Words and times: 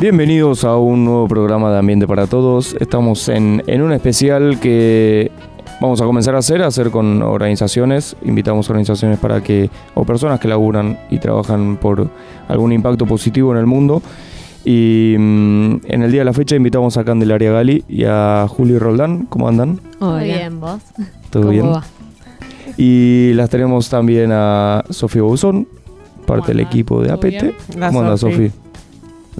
Bienvenidos 0.00 0.62
a 0.62 0.76
un 0.76 1.04
nuevo 1.04 1.26
programa 1.26 1.72
de 1.72 1.78
Ambiente 1.78 2.06
para 2.06 2.28
Todos. 2.28 2.76
Estamos 2.78 3.28
en, 3.28 3.64
en 3.66 3.82
un 3.82 3.90
especial 3.90 4.60
que 4.60 5.32
vamos 5.80 6.00
a 6.00 6.04
comenzar 6.04 6.36
a 6.36 6.38
hacer, 6.38 6.62
a 6.62 6.68
hacer 6.68 6.92
con 6.92 7.20
organizaciones. 7.20 8.14
Invitamos 8.22 8.68
a 8.68 8.72
organizaciones 8.74 9.18
para 9.18 9.42
que, 9.42 9.70
o 9.94 10.04
personas 10.04 10.38
que 10.38 10.46
laburan 10.46 11.00
y 11.10 11.18
trabajan 11.18 11.78
por 11.78 12.08
algún 12.46 12.70
impacto 12.72 13.06
positivo 13.06 13.50
en 13.50 13.58
el 13.58 13.66
mundo. 13.66 14.00
Y 14.64 15.16
mm, 15.18 15.76
en 15.88 16.02
el 16.02 16.12
día 16.12 16.20
de 16.20 16.26
la 16.26 16.32
fecha 16.32 16.54
invitamos 16.54 16.96
a 16.96 17.04
Candelaria 17.04 17.50
Gali 17.50 17.82
y 17.88 18.04
a 18.04 18.46
Juli 18.48 18.78
Roldán. 18.78 19.26
¿Cómo 19.26 19.48
andan? 19.48 19.80
Hola. 19.98 20.18
Muy 20.18 20.24
bien, 20.26 20.60
vos. 20.60 20.80
¿Todo 21.30 21.42
¿Cómo 21.42 21.52
bien? 21.52 21.72
va? 21.72 21.82
Y 22.76 23.32
las 23.34 23.50
tenemos 23.50 23.88
también 23.90 24.30
a 24.32 24.84
Sofía 24.90 25.22
Buzón, 25.22 25.66
parte 26.24 26.52
del 26.52 26.60
equipo 26.60 27.02
de 27.02 27.08
¿Todo 27.08 27.16
APT. 27.16 27.74
¿Cómo 27.80 28.00
anda 28.00 28.16
Sofi. 28.16 28.52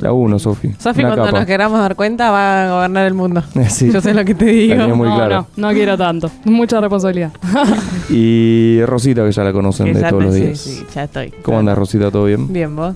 La 0.01 0.12
1, 0.12 0.38
Sofi. 0.38 0.73
Sofi, 0.79 1.01
Una 1.01 1.09
cuando 1.11 1.25
capa. 1.27 1.38
nos 1.38 1.47
queramos 1.47 1.79
dar 1.80 1.97
cuenta, 1.97 2.30
va 2.30 2.65
a 2.65 2.70
gobernar 2.75 3.06
el 3.06 3.15
mundo. 3.15 3.43
Sí. 3.69 3.91
Yo 3.93 4.01
sé 4.01 4.15
lo 4.15 4.25
que 4.25 4.34
te 4.34 4.45
digo. 4.47 4.75
tenía 4.77 4.95
muy 4.95 5.09
no, 5.09 5.15
claro. 5.16 5.47
no, 5.56 5.69
no 5.69 5.75
quiero 5.75 5.97
tanto. 5.98 6.30
Mucha 6.45 6.80
responsabilidad. 6.80 7.33
Y 8.11 8.80
Rosita, 8.87 9.25
que 9.25 9.33
ya 9.33 9.45
la 9.45 9.53
conocen 9.53 9.87
Que 9.87 9.95
de 9.95 10.01
todos 10.09 10.19
te- 10.19 10.25
los 10.27 10.34
sí, 10.34 10.41
días. 10.42 10.59
sí, 10.59 10.84
ya 10.95 11.05
estoy. 11.05 11.30
¿Cómo 11.42 11.59
anda 11.59 11.75
Rosita? 11.75 12.11
¿Todo 12.11 12.25
bien? 12.25 12.53
Bien, 12.53 12.75
vos. 12.75 12.95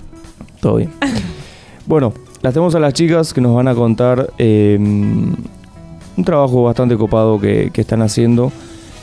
Todo 0.59 0.77
bien. 0.77 0.89
bueno, 1.85 2.13
las 2.41 2.53
tenemos 2.53 2.73
a 2.75 2.79
las 2.79 2.93
chicas 2.93 3.33
que 3.33 3.41
nos 3.41 3.53
van 3.55 3.67
a 3.67 3.75
contar 3.75 4.29
eh, 4.37 4.77
un 4.79 6.23
trabajo 6.25 6.63
bastante 6.63 6.95
copado 6.97 7.39
que, 7.39 7.69
que 7.73 7.81
están 7.81 8.01
haciendo. 8.01 8.51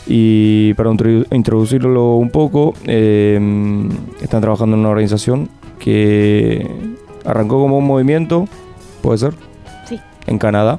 Y 0.06 0.74
para 0.74 0.90
introdu- 0.90 1.26
introducirlo 1.32 2.16
un 2.16 2.30
poco, 2.30 2.74
eh, 2.86 3.38
están 4.20 4.40
trabajando 4.40 4.74
en 4.74 4.80
una 4.80 4.88
organización 4.88 5.48
que 5.78 6.66
arrancó 7.24 7.60
como 7.60 7.78
un 7.78 7.86
movimiento, 7.86 8.46
¿puede 9.02 9.18
ser? 9.18 9.34
Sí. 9.88 9.98
En 10.26 10.38
Canadá. 10.38 10.78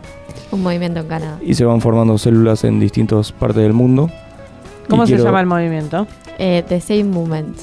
Un 0.51 0.61
movimiento 0.63 0.99
en 0.99 1.07
Canadá. 1.07 1.37
Y 1.45 1.53
se 1.55 1.63
van 1.65 1.81
formando 1.81 2.17
células 2.17 2.63
en 2.63 2.79
distintas 2.79 3.31
partes 3.31 3.63
del 3.63 3.73
mundo. 3.73 4.09
¿Cómo 4.89 5.03
Y 5.03 5.07
se 5.07 5.13
quiero- 5.13 5.25
llama 5.25 5.39
el 5.41 5.45
movimiento? 5.47 6.07
Eh, 6.37 6.63
the 6.67 6.81
Same 6.81 7.05
Movement. 7.05 7.57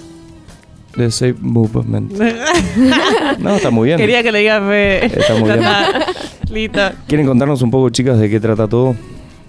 The 0.97 1.11
Safe 1.11 1.35
Movement. 1.41 2.13
No, 3.39 3.55
está 3.57 3.71
muy 3.71 3.87
bien. 3.87 3.99
Quería 3.99 4.23
que 4.23 4.33
le 4.33 4.39
digas 4.41 4.63
fe. 4.63 5.05
Está 5.07 5.35
muy 5.35 5.51
bien. 5.51 5.63
Listo. 6.51 6.81
¿Quieren 7.07 7.27
contarnos 7.27 7.61
un 7.63 7.71
poco, 7.71 7.91
chicas, 7.91 8.19
de 8.19 8.31
qué 8.31 8.41
trata 8.41 8.67
todo? 8.67 8.97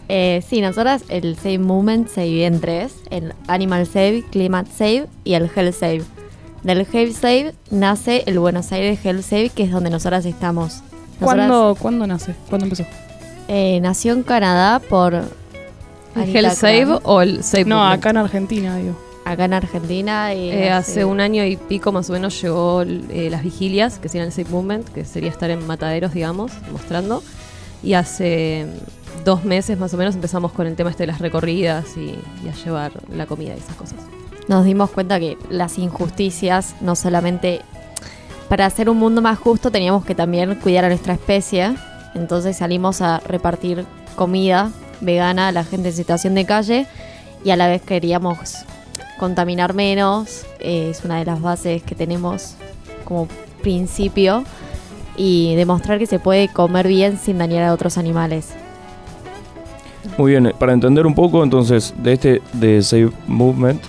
Eh, 0.10 0.44
sí, 0.48 0.60
nosotras 0.62 1.04
el 1.10 1.36
Save 1.38 1.60
Movement 1.60 2.08
se 2.10 2.22
divide 2.22 2.46
en 2.48 2.60
tres: 2.60 2.96
el 3.10 3.34
Animal 3.48 3.86
Save, 3.88 4.24
Climate 4.32 4.70
Save 4.76 5.06
y 5.24 5.34
el 5.36 5.50
Health 5.56 5.74
Save. 5.76 6.02
Del 6.64 6.86
Health 6.92 7.14
Save 7.16 7.54
nace 7.72 8.24
el 8.26 8.40
Buenos 8.40 8.72
Aires 8.72 9.00
Health 9.04 9.24
Save, 9.24 9.50
que 9.50 9.64
es 9.64 9.72
donde 9.72 9.90
nosotras 9.90 10.26
estamos. 10.26 10.82
Nosotras, 11.20 11.20
¿Cuándo, 11.20 11.76
¿Cuándo 11.80 12.08
nace? 12.08 12.36
¿Cuándo 12.50 12.66
empezó? 12.66 12.86
eh, 13.48 13.80
nació 13.82 14.14
en 14.14 14.24
Canadá 14.24 14.80
por. 14.80 15.14
¿El 16.16 16.36
Hell 16.36 16.52
Save 16.52 17.00
o 17.04 17.22
el 17.22 17.44
Save 17.44 17.66
No, 17.66 17.78
Movement? 17.78 18.00
acá 18.00 18.10
en 18.10 18.18
Argentina, 18.18 18.76
digo. 18.78 18.96
Acá 19.26 19.46
en 19.46 19.54
Argentina. 19.54 20.34
y 20.34 20.50
Eh, 20.50 20.72
hace 20.72 21.06
un 21.06 21.20
año 21.22 21.46
y 21.46 21.56
pico 21.56 21.92
más 21.92 22.10
o 22.10 22.14
menos 22.14 22.42
llegó 22.42 22.82
eh, 22.82 23.28
las 23.30 23.44
vigilias, 23.44 24.00
que 24.00 24.10
serían 24.10 24.28
el 24.28 24.34
Save 24.34 24.50
Movement, 24.50 24.90
que 24.90 25.06
sería 25.06 25.30
estar 25.30 25.50
en 25.52 25.66
mataderos, 25.68 26.14
digamos, 26.14 26.52
mostrando. 26.72 27.22
Y 27.84 27.94
hace 27.94 28.66
dos 29.24 29.46
meses 29.46 29.78
más 29.80 29.94
o 29.94 29.98
menos 29.98 30.16
empezamos 30.16 30.52
con 30.52 30.68
el 30.68 30.76
tema 30.76 30.90
este 30.90 31.04
de 31.04 31.08
las 31.08 31.20
recorridas 31.20 31.86
y, 31.96 32.16
y 32.46 32.50
a 32.50 32.54
llevar 32.54 32.92
la 33.16 33.26
comida 33.28 33.54
y 33.56 33.60
esas 33.60 33.76
cosas. 33.76 33.98
Nos 34.50 34.66
dimos 34.66 34.90
cuenta 34.90 35.20
que 35.20 35.38
las 35.52 35.78
injusticias 35.78 36.76
no 36.82 36.96
solamente 36.96 37.62
para 38.50 38.66
hacer 38.66 38.90
un 38.90 38.98
mundo 38.98 39.22
más 39.22 39.38
justo 39.38 39.70
teníamos 39.70 40.04
que 40.04 40.16
también 40.16 40.56
cuidar 40.56 40.86
a 40.86 40.90
nuestra 40.90 41.14
especie. 41.14 41.76
Entonces 42.16 42.58
salimos 42.58 43.02
a 43.02 43.20
repartir 43.20 43.86
comida 44.16 44.72
vegana 45.02 45.50
a 45.50 45.52
la 45.52 45.64
gente 45.64 45.90
en 45.90 45.94
situación 45.94 46.34
de 46.34 46.46
calle 46.46 46.88
y 47.46 47.52
a 47.52 47.56
la 47.56 47.68
vez 47.68 47.84
queríamos 47.84 48.56
contaminar 49.20 49.76
menos. 49.76 50.48
Eh, 50.60 50.90
es 50.90 51.06
una 51.06 51.20
de 51.20 51.26
las 51.26 51.40
bases 51.40 51.84
que 51.84 51.94
tenemos 51.94 52.56
como 53.06 53.28
principio 53.62 54.44
y 55.16 55.54
demostrar 55.58 56.00
que 56.00 56.08
se 56.08 56.18
puede 56.18 56.52
comer 56.52 56.88
bien 56.88 57.20
sin 57.20 57.38
dañar 57.38 57.66
a 57.66 57.74
otros 57.74 58.00
animales. 58.00 58.50
Muy 60.18 60.32
bien, 60.32 60.52
para 60.58 60.74
entender 60.74 61.06
un 61.06 61.14
poco, 61.14 61.44
entonces, 61.44 61.94
de 61.98 62.14
este 62.14 62.42
de 62.54 62.82
Save 62.82 63.12
Movement 63.28 63.80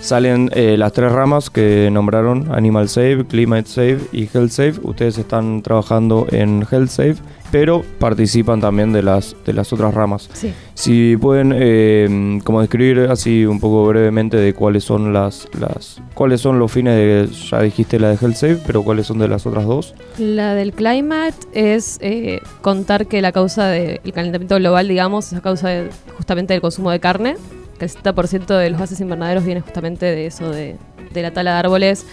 salen 0.00 0.50
eh, 0.54 0.76
las 0.78 0.92
tres 0.92 1.12
ramas 1.12 1.50
que 1.50 1.88
nombraron, 1.92 2.52
Animal 2.52 2.88
Save, 2.88 3.24
Climate 3.26 3.68
Save 3.68 3.98
y 4.12 4.28
Health 4.32 4.50
Save. 4.50 4.74
Ustedes 4.82 5.18
están 5.18 5.62
trabajando 5.62 6.26
en 6.30 6.64
Health 6.70 6.88
Save, 6.88 7.16
pero 7.50 7.82
participan 7.98 8.60
también 8.60 8.92
de 8.92 9.02
las, 9.02 9.34
de 9.46 9.52
las 9.54 9.72
otras 9.72 9.94
ramas. 9.94 10.28
Sí. 10.34 10.52
Si 10.74 11.16
pueden 11.16 11.52
eh, 11.56 12.38
como 12.44 12.60
describir 12.60 13.08
así 13.10 13.44
un 13.46 13.58
poco 13.58 13.86
brevemente 13.88 14.36
de 14.36 14.52
cuáles 14.54 14.84
son 14.84 15.12
las, 15.12 15.48
las 15.58 16.00
cuáles 16.14 16.40
son 16.40 16.58
los 16.58 16.70
fines 16.70 16.94
de 16.94 17.28
ya 17.50 17.62
dijiste 17.62 17.98
la 17.98 18.10
de 18.10 18.18
Health 18.20 18.36
Save, 18.36 18.58
pero 18.66 18.82
cuáles 18.82 19.06
son 19.06 19.18
de 19.18 19.28
las 19.28 19.46
otras 19.46 19.64
dos. 19.64 19.94
La 20.18 20.54
del 20.54 20.72
climate 20.72 21.34
es 21.52 21.98
eh, 22.02 22.40
contar 22.60 23.06
que 23.06 23.20
la 23.22 23.32
causa 23.32 23.66
del 23.68 24.00
calentamiento 24.12 24.56
global, 24.56 24.86
digamos, 24.88 25.32
es 25.32 25.38
a 25.38 25.40
causa 25.40 25.68
de- 25.68 25.90
justamente 26.16 26.52
del 26.54 26.60
consumo 26.60 26.90
de 26.90 27.00
carne, 27.00 27.36
que 27.78 27.84
el 27.84 27.90
70% 27.90 28.46
de 28.46 28.70
los 28.70 28.80
gases 28.80 29.00
invernaderos 29.00 29.44
viene 29.44 29.60
justamente 29.60 30.06
de 30.06 30.26
eso, 30.26 30.50
de, 30.50 30.76
de 31.12 31.22
la 31.22 31.32
tala 31.32 31.52
de 31.52 31.58
árboles, 31.58 32.06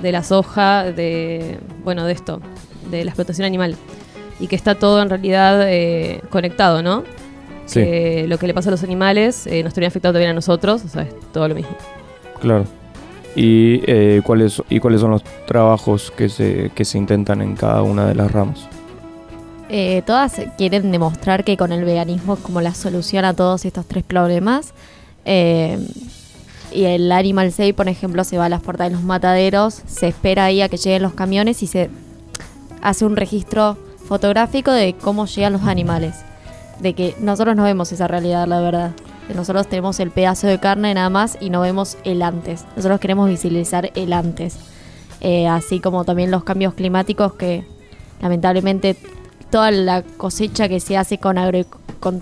de 0.00 0.12
la 0.12 0.22
soja, 0.22 0.84
de, 0.84 1.58
bueno, 1.84 2.04
de 2.06 2.12
esto, 2.12 2.40
de 2.90 3.04
la 3.04 3.10
explotación 3.10 3.46
animal. 3.46 3.76
Y 4.38 4.46
que 4.46 4.56
está 4.56 4.74
todo 4.74 5.02
en 5.02 5.10
realidad 5.10 5.68
eh, 5.68 6.22
conectado, 6.30 6.82
¿no? 6.82 7.04
Sí, 7.66 7.80
Que 7.80 8.24
lo 8.26 8.38
que 8.38 8.46
le 8.46 8.54
pasa 8.54 8.70
a 8.70 8.72
los 8.72 8.82
animales 8.82 9.46
eh, 9.46 9.62
nos 9.62 9.74
termina 9.74 9.88
afectando 9.88 10.14
también 10.14 10.30
a 10.30 10.34
nosotros, 10.34 10.82
o 10.84 10.88
sea, 10.88 11.02
es 11.02 11.14
todo 11.32 11.46
lo 11.46 11.54
mismo. 11.54 11.76
claro. 12.40 12.64
Y 13.36 13.82
eh, 13.86 14.22
cuáles 14.24 14.60
y 14.68 14.80
cuáles 14.80 15.00
son 15.00 15.12
los 15.12 15.22
trabajos 15.46 16.10
que 16.16 16.28
se 16.28 16.72
que 16.74 16.84
se 16.84 16.98
intentan 16.98 17.40
en 17.42 17.54
cada 17.54 17.82
una 17.82 18.06
de 18.06 18.16
las 18.16 18.32
ramas. 18.32 18.66
Eh, 19.68 20.02
todas 20.04 20.40
quieren 20.58 20.90
demostrar 20.90 21.44
que 21.44 21.56
con 21.56 21.70
el 21.70 21.84
veganismo 21.84 22.34
es 22.34 22.40
como 22.40 22.60
la 22.60 22.74
solución 22.74 23.24
a 23.24 23.34
todos 23.34 23.64
estos 23.64 23.86
tres 23.86 24.02
problemas. 24.02 24.74
Eh, 25.24 25.78
y 26.72 26.84
el 26.84 27.10
Animal 27.10 27.52
Save, 27.52 27.74
por 27.74 27.88
ejemplo, 27.88 28.22
se 28.24 28.38
va 28.38 28.44
a 28.46 28.48
las 28.48 28.62
puertas 28.62 28.88
de 28.88 28.94
los 28.94 29.02
mataderos, 29.02 29.82
se 29.86 30.08
espera 30.08 30.44
ahí 30.44 30.62
a 30.62 30.68
que 30.68 30.76
lleguen 30.76 31.02
los 31.02 31.14
camiones 31.14 31.62
y 31.62 31.66
se 31.66 31.90
hace 32.80 33.04
un 33.04 33.16
registro 33.16 33.76
fotográfico 34.06 34.70
de 34.70 34.94
cómo 34.94 35.26
llegan 35.26 35.52
los 35.52 35.62
animales. 35.62 36.14
De 36.80 36.94
que 36.94 37.14
nosotros 37.20 37.56
no 37.56 37.64
vemos 37.64 37.92
esa 37.92 38.08
realidad, 38.08 38.46
la 38.46 38.60
verdad. 38.60 38.92
Nosotros 39.34 39.68
tenemos 39.68 40.00
el 40.00 40.10
pedazo 40.10 40.46
de 40.46 40.58
carne 40.58 40.94
nada 40.94 41.10
más 41.10 41.36
y 41.40 41.50
no 41.50 41.60
vemos 41.60 41.98
el 42.04 42.22
antes. 42.22 42.64
Nosotros 42.76 42.98
queremos 43.00 43.28
visibilizar 43.28 43.90
el 43.94 44.12
antes. 44.12 44.56
Eh, 45.20 45.46
así 45.46 45.80
como 45.80 46.04
también 46.04 46.30
los 46.30 46.42
cambios 46.44 46.74
climáticos 46.74 47.34
que 47.34 47.64
lamentablemente 48.22 48.96
toda 49.50 49.70
la 49.70 50.02
cosecha 50.02 50.68
que 50.68 50.80
se 50.80 50.96
hace 50.96 51.18
con, 51.18 51.36
agro- 51.36 51.66
con 52.00 52.20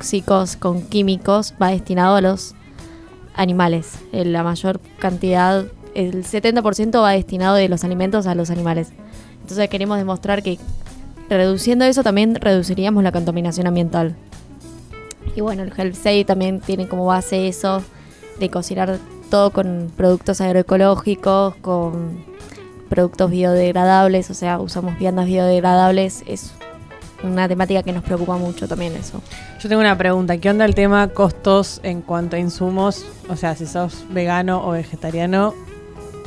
tóxicos, 0.00 0.56
con 0.56 0.80
químicos, 0.80 1.52
va 1.60 1.68
destinado 1.68 2.16
a 2.16 2.22
los 2.22 2.54
animales. 3.34 3.98
Eh, 4.12 4.24
La 4.24 4.42
mayor 4.42 4.80
cantidad, 4.98 5.66
el 5.94 6.24
70% 6.24 7.02
va 7.02 7.10
destinado 7.10 7.56
de 7.56 7.68
los 7.68 7.84
alimentos 7.84 8.26
a 8.26 8.34
los 8.34 8.48
animales. 8.48 8.92
Entonces 9.42 9.68
queremos 9.68 9.98
demostrar 9.98 10.42
que 10.42 10.58
reduciendo 11.28 11.84
eso 11.84 12.02
también 12.02 12.34
reduciríamos 12.34 13.04
la 13.04 13.12
contaminación 13.12 13.66
ambiental. 13.66 14.16
Y 15.36 15.42
bueno, 15.42 15.64
el 15.64 15.72
Health 15.76 15.96
Save 15.96 16.24
también 16.24 16.60
tiene 16.60 16.88
como 16.88 17.04
base 17.04 17.46
eso 17.46 17.82
de 18.38 18.48
cocinar 18.48 18.98
todo 19.28 19.50
con 19.50 19.92
productos 19.98 20.40
agroecológicos, 20.40 21.56
con 21.56 22.24
productos 22.88 23.30
biodegradables, 23.30 24.30
o 24.30 24.34
sea, 24.34 24.60
usamos 24.60 24.98
viandas 24.98 25.26
biodegradables, 25.26 26.24
es 26.26 26.52
una 27.22 27.48
temática 27.48 27.82
que 27.82 27.92
nos 27.92 28.02
preocupa 28.02 28.36
mucho 28.36 28.66
también 28.66 28.94
eso. 28.94 29.20
Yo 29.60 29.68
tengo 29.68 29.80
una 29.80 29.96
pregunta. 29.96 30.36
¿Qué 30.38 30.50
onda 30.50 30.64
el 30.64 30.74
tema 30.74 31.08
costos 31.08 31.80
en 31.82 32.02
cuanto 32.02 32.36
a 32.36 32.38
insumos? 32.38 33.04
O 33.28 33.36
sea, 33.36 33.54
si 33.54 33.66
sos 33.66 34.04
vegano 34.10 34.66
o 34.66 34.72
vegetariano 34.72 35.54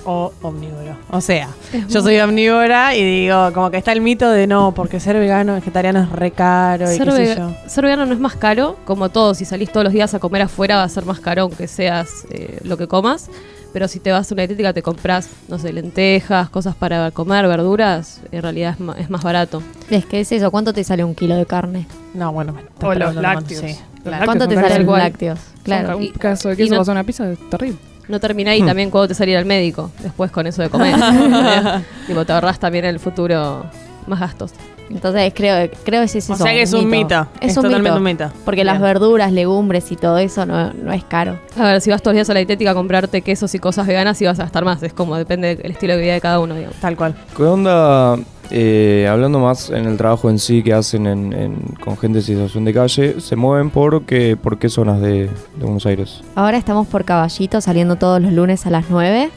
o 0.05 0.33
omnívoro. 0.41 0.97
O 1.11 1.21
sea, 1.21 1.49
yo 1.87 2.01
soy 2.01 2.19
omnívora 2.19 2.95
y 2.95 3.03
digo, 3.03 3.51
como 3.53 3.71
que 3.71 3.77
está 3.77 3.91
el 3.91 4.01
mito 4.01 4.29
de 4.29 4.47
no, 4.47 4.73
porque 4.73 4.99
ser 4.99 5.17
vegano 5.17 5.53
o 5.53 5.55
vegetariano 5.55 6.01
es 6.01 6.09
re 6.09 6.31
caro 6.31 6.91
y 6.93 6.97
qué 6.97 7.11
sé 7.11 7.35
yo. 7.37 7.55
ser 7.67 7.83
vegano 7.83 8.05
no 8.05 8.13
es 8.13 8.19
más 8.19 8.35
caro, 8.35 8.77
como 8.85 9.09
todo, 9.09 9.33
si 9.33 9.45
salís 9.45 9.71
todos 9.71 9.85
los 9.85 9.93
días 9.93 10.13
a 10.13 10.19
comer 10.19 10.41
afuera 10.41 10.77
va 10.77 10.83
a 10.83 10.89
ser 10.89 11.05
más 11.05 11.19
caro 11.19 11.43
aunque 11.43 11.67
seas 11.67 12.25
eh, 12.29 12.59
lo 12.63 12.77
que 12.77 12.87
comas, 12.87 13.29
pero 13.73 13.87
si 13.87 13.99
te 13.99 14.11
vas 14.11 14.31
a 14.31 14.33
una 14.35 14.43
dietética 14.43 14.71
te 14.71 14.81
compras, 14.83 15.27
no 15.49 15.57
sé, 15.59 15.73
lentejas, 15.73 16.49
cosas 16.49 16.75
para 16.75 17.11
comer, 17.11 17.47
verduras, 17.47 18.21
en 18.31 18.41
realidad 18.41 18.73
es, 18.73 18.79
ma- 18.79 18.95
es 18.97 19.09
más 19.09 19.23
barato. 19.23 19.61
Es 19.89 20.05
que 20.05 20.21
es 20.21 20.31
eso, 20.31 20.51
¿cuánto 20.51 20.71
te 20.73 20.83
sale 20.83 21.03
un 21.03 21.15
kilo 21.15 21.35
de 21.35 21.45
carne? 21.45 21.87
No, 22.13 22.31
bueno, 22.31 22.55
O 22.81 22.93
los 22.93 23.15
lácteos. 23.15 23.61
cuánto- 23.61 23.67
sí, 23.75 23.79
Los 23.95 24.03
claro. 24.03 24.25
¿Cuánto 24.25 24.47
te 24.47 24.55
salen 24.55 24.85
los 24.85 24.97
lácteos? 24.97 25.39
Claro. 25.63 25.97
Un 25.97 26.03
y- 26.03 26.11
caso 26.11 26.49
de 26.49 26.53
y 26.53 26.57
queso 26.57 26.73
no- 26.73 26.79
vas 26.79 26.89
a 26.89 26.91
una 26.91 27.03
pizza 27.03 27.29
es 27.31 27.49
terrible. 27.49 27.77
No 28.07 28.19
termina 28.19 28.51
ahí 28.51 28.61
también 28.61 28.89
cuando 28.91 29.07
te 29.07 29.15
salir 29.15 29.37
al 29.37 29.45
médico, 29.45 29.89
después 30.01 30.29
con 30.29 30.45
eso 30.45 30.61
de 30.61 30.69
comer. 30.69 30.93
tipo, 32.07 32.25
te 32.25 32.33
ahorras 32.33 32.59
también 32.59 32.85
en 32.85 32.91
el 32.91 32.99
futuro 32.99 33.65
más 34.07 34.19
gastos. 34.19 34.51
Entonces 34.93 35.33
creo, 35.35 35.69
creo 35.83 36.01
que 36.01 36.05
es 36.05 36.15
eso. 36.15 36.33
o 36.33 36.35
sea 36.37 36.51
que 36.51 36.61
es 36.61 36.73
un 36.73 36.89
mito. 36.89 37.27
Es, 37.41 37.55
un 37.57 37.63
totalmente 37.63 37.89
mito. 37.89 37.97
un 37.97 38.03
mito. 38.03 38.31
Porque 38.45 38.63
las 38.63 38.75
Bien. 38.79 38.83
verduras, 38.93 39.31
legumbres 39.31 39.91
y 39.91 39.95
todo 39.95 40.17
eso 40.17 40.45
no, 40.45 40.71
no 40.73 40.93
es 40.93 41.03
caro. 41.03 41.39
A 41.57 41.63
ver, 41.63 41.81
si 41.81 41.89
vas 41.91 42.01
todos 42.01 42.13
los 42.13 42.17
días 42.19 42.29
a 42.29 42.33
la 42.33 42.39
dietética 42.39 42.71
a 42.71 42.73
comprarte 42.73 43.21
quesos 43.21 43.53
y 43.55 43.59
cosas 43.59 43.87
veganas, 43.87 44.17
sí 44.17 44.25
vas 44.25 44.39
a 44.39 44.43
gastar 44.43 44.63
más. 44.65 44.81
Es 44.83 44.93
como 44.93 45.17
depende 45.17 45.55
del 45.55 45.71
estilo 45.71 45.95
de 45.95 46.01
vida 46.01 46.13
de 46.13 46.21
cada 46.21 46.39
uno, 46.39 46.55
digamos. 46.55 46.77
Tal 46.77 46.95
cual. 46.95 47.15
¿Qué 47.35 47.43
onda? 47.43 48.17
eh, 48.51 49.07
hablando 49.09 49.39
más 49.39 49.69
en 49.71 49.85
el 49.85 49.97
trabajo 49.97 50.29
en 50.29 50.37
sí 50.37 50.61
que 50.61 50.73
hacen 50.73 51.07
en, 51.07 51.33
en- 51.33 51.55
con 51.83 51.97
gente 51.97 52.19
en 52.19 52.23
situación 52.23 52.65
de 52.65 52.73
calle, 52.73 53.19
¿se 53.19 53.35
mueven 53.35 53.69
por 53.71 54.03
qué, 54.03 54.37
por 54.39 54.59
qué 54.59 54.69
zonas 54.69 55.01
de, 55.01 55.23
de 55.23 55.29
Buenos 55.61 55.85
Aires? 55.87 56.21
Ahora 56.35 56.57
estamos 56.57 56.85
por 56.87 57.03
Caballito 57.03 57.61
saliendo 57.61 57.95
todos 57.95 58.21
los 58.21 58.31
lunes 58.33 58.65
a 58.67 58.69
las 58.69 58.85
9. 58.89 59.31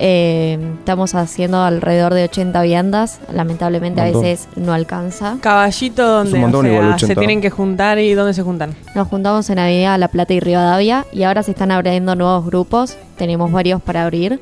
Eh, 0.00 0.58
estamos 0.78 1.16
haciendo 1.16 1.60
alrededor 1.62 2.14
de 2.14 2.24
80 2.24 2.62
viandas. 2.62 3.18
Lamentablemente 3.32 4.00
a 4.00 4.04
veces 4.04 4.48
no 4.54 4.72
alcanza. 4.72 5.38
Caballito 5.40 6.06
donde 6.06 6.38
o 6.44 6.50
sea, 6.50 6.98
se 6.98 7.04
80. 7.06 7.14
tienen 7.20 7.40
que 7.40 7.50
juntar 7.50 7.98
y 7.98 8.14
dónde 8.14 8.32
se 8.32 8.42
juntan. 8.42 8.74
Nos 8.94 9.08
juntamos 9.08 9.50
en 9.50 9.58
Avenida 9.58 9.98
La 9.98 10.08
Plata 10.08 10.32
y 10.34 10.40
Rivadavia 10.40 11.04
y 11.12 11.24
ahora 11.24 11.42
se 11.42 11.50
están 11.50 11.72
abriendo 11.72 12.14
nuevos 12.14 12.46
grupos. 12.46 12.96
Tenemos 13.16 13.50
varios 13.50 13.82
para 13.82 14.04
abrir. 14.04 14.40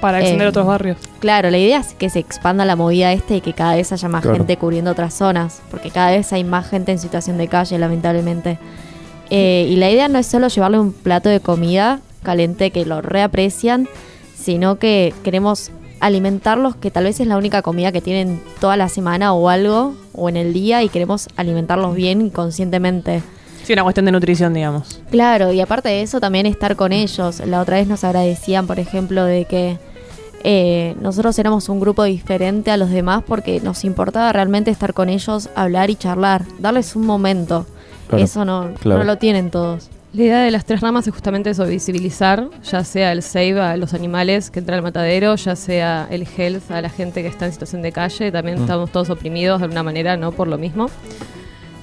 Para 0.00 0.18
extender 0.20 0.46
Eh, 0.46 0.50
otros 0.50 0.66
barrios. 0.66 0.98
Claro, 1.20 1.50
la 1.50 1.56
idea 1.58 1.78
es 1.78 1.94
que 1.94 2.10
se 2.10 2.18
expanda 2.18 2.64
la 2.64 2.76
movida 2.76 3.12
este 3.12 3.36
y 3.36 3.40
que 3.40 3.54
cada 3.54 3.76
vez 3.76 3.92
haya 3.92 4.08
más 4.08 4.22
Claro. 4.22 4.36
gente 4.38 4.56
cubriendo 4.58 4.90
otras 4.90 5.14
zonas, 5.14 5.62
porque 5.70 5.90
cada 5.90 6.10
vez 6.10 6.32
hay 6.34 6.44
más 6.44 6.68
gente 6.68 6.92
en 6.92 6.98
situación 6.98 7.38
de 7.38 7.48
calle, 7.48 7.78
lamentablemente. 7.78 8.58
Eh, 9.30 9.66
y 9.70 9.76
la 9.76 9.88
idea 9.90 10.08
no 10.08 10.18
es 10.18 10.26
solo 10.26 10.48
llevarle 10.48 10.78
un 10.80 10.92
plato 10.92 11.28
de 11.30 11.40
comida 11.40 12.00
caliente 12.22 12.70
que 12.72 12.84
lo 12.84 13.00
reaprecian, 13.00 13.88
sino 14.46 14.78
que 14.78 15.12
queremos 15.24 15.72
alimentarlos, 15.98 16.76
que 16.76 16.92
tal 16.92 17.02
vez 17.02 17.18
es 17.18 17.26
la 17.26 17.36
única 17.36 17.62
comida 17.62 17.90
que 17.90 18.00
tienen 18.00 18.40
toda 18.60 18.76
la 18.76 18.88
semana 18.88 19.32
o 19.32 19.48
algo, 19.48 19.96
o 20.12 20.28
en 20.28 20.36
el 20.36 20.52
día, 20.52 20.84
y 20.84 20.88
queremos 20.88 21.28
alimentarlos 21.34 21.96
bien 21.96 22.24
y 22.24 22.30
conscientemente. 22.30 23.24
Sí, 23.64 23.72
una 23.72 23.82
cuestión 23.82 24.06
de 24.06 24.12
nutrición, 24.12 24.54
digamos. 24.54 25.02
Claro, 25.10 25.52
y 25.52 25.60
aparte 25.60 25.88
de 25.88 26.02
eso 26.02 26.20
también 26.20 26.46
estar 26.46 26.76
con 26.76 26.92
ellos. 26.92 27.40
La 27.44 27.60
otra 27.60 27.78
vez 27.78 27.88
nos 27.88 28.04
agradecían, 28.04 28.68
por 28.68 28.78
ejemplo, 28.78 29.24
de 29.24 29.46
que 29.46 29.78
eh, 30.44 30.94
nosotros 31.00 31.36
éramos 31.40 31.68
un 31.68 31.80
grupo 31.80 32.04
diferente 32.04 32.70
a 32.70 32.76
los 32.76 32.90
demás 32.90 33.24
porque 33.26 33.60
nos 33.60 33.82
importaba 33.82 34.32
realmente 34.32 34.70
estar 34.70 34.94
con 34.94 35.08
ellos, 35.08 35.50
hablar 35.56 35.90
y 35.90 35.96
charlar, 35.96 36.44
darles 36.60 36.94
un 36.94 37.04
momento. 37.04 37.66
Claro, 38.06 38.22
eso 38.22 38.44
no, 38.44 38.74
claro. 38.80 39.00
no 39.00 39.04
lo 39.04 39.18
tienen 39.18 39.50
todos. 39.50 39.90
La 40.12 40.22
idea 40.22 40.40
de 40.40 40.50
las 40.50 40.64
tres 40.64 40.80
ramas 40.80 41.06
es 41.06 41.12
justamente 41.12 41.50
eso, 41.50 41.66
visibilizar, 41.66 42.48
ya 42.64 42.84
sea 42.84 43.12
el 43.12 43.22
save 43.22 43.60
a 43.60 43.76
los 43.76 43.92
animales 43.92 44.50
que 44.50 44.60
entran 44.60 44.78
al 44.78 44.82
matadero, 44.82 45.34
ya 45.36 45.54
sea 45.56 46.06
el 46.10 46.26
health 46.36 46.70
a 46.70 46.80
la 46.80 46.88
gente 46.88 47.20
que 47.22 47.28
está 47.28 47.44
en 47.44 47.52
situación 47.52 47.82
de 47.82 47.92
calle, 47.92 48.32
también 48.32 48.58
Mm. 48.58 48.62
estamos 48.62 48.90
todos 48.90 49.10
oprimidos 49.10 49.58
de 49.60 49.64
alguna 49.64 49.82
manera, 49.82 50.16
¿no? 50.16 50.32
Por 50.32 50.48
lo 50.48 50.56
mismo. 50.56 50.88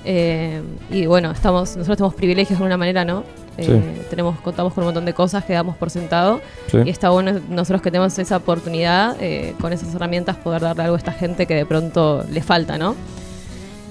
Eh, 0.06 0.62
y 0.90 1.06
bueno, 1.06 1.32
estamos, 1.32 1.78
nosotros 1.78 1.98
tenemos 1.98 2.16
privilegios 2.16 2.58
de 2.58 2.64
alguna 2.64 2.78
manera, 2.78 3.06
¿no? 3.06 3.24
Eh, 3.58 3.66
Sí. 4.02 4.08
tenemos, 4.10 4.40
contamos 4.40 4.74
con 4.74 4.84
un 4.84 4.88
montón 4.88 5.06
de 5.06 5.14
cosas 5.14 5.46
que 5.46 5.54
damos 5.54 5.78
por 5.78 5.92
sentado 5.92 6.42
¿Sí? 6.72 6.78
y 6.84 6.90
está 6.90 7.12
bueno 7.12 7.40
nosotros 7.52 7.84
que 7.84 7.92
tenemos 7.92 8.18
esa 8.18 8.38
oportunidad, 8.38 9.16
eh, 9.22 9.54
con 9.62 9.72
esas 9.74 9.94
herramientas, 9.94 10.38
poder 10.38 10.64
darle 10.64 10.82
algo 10.84 10.96
a 10.96 10.98
esta 10.98 11.12
gente 11.12 11.46
que 11.46 11.54
de 11.54 11.66
pronto 11.68 12.26
le 12.32 12.42
falta, 12.42 12.80
¿no? 12.80 12.96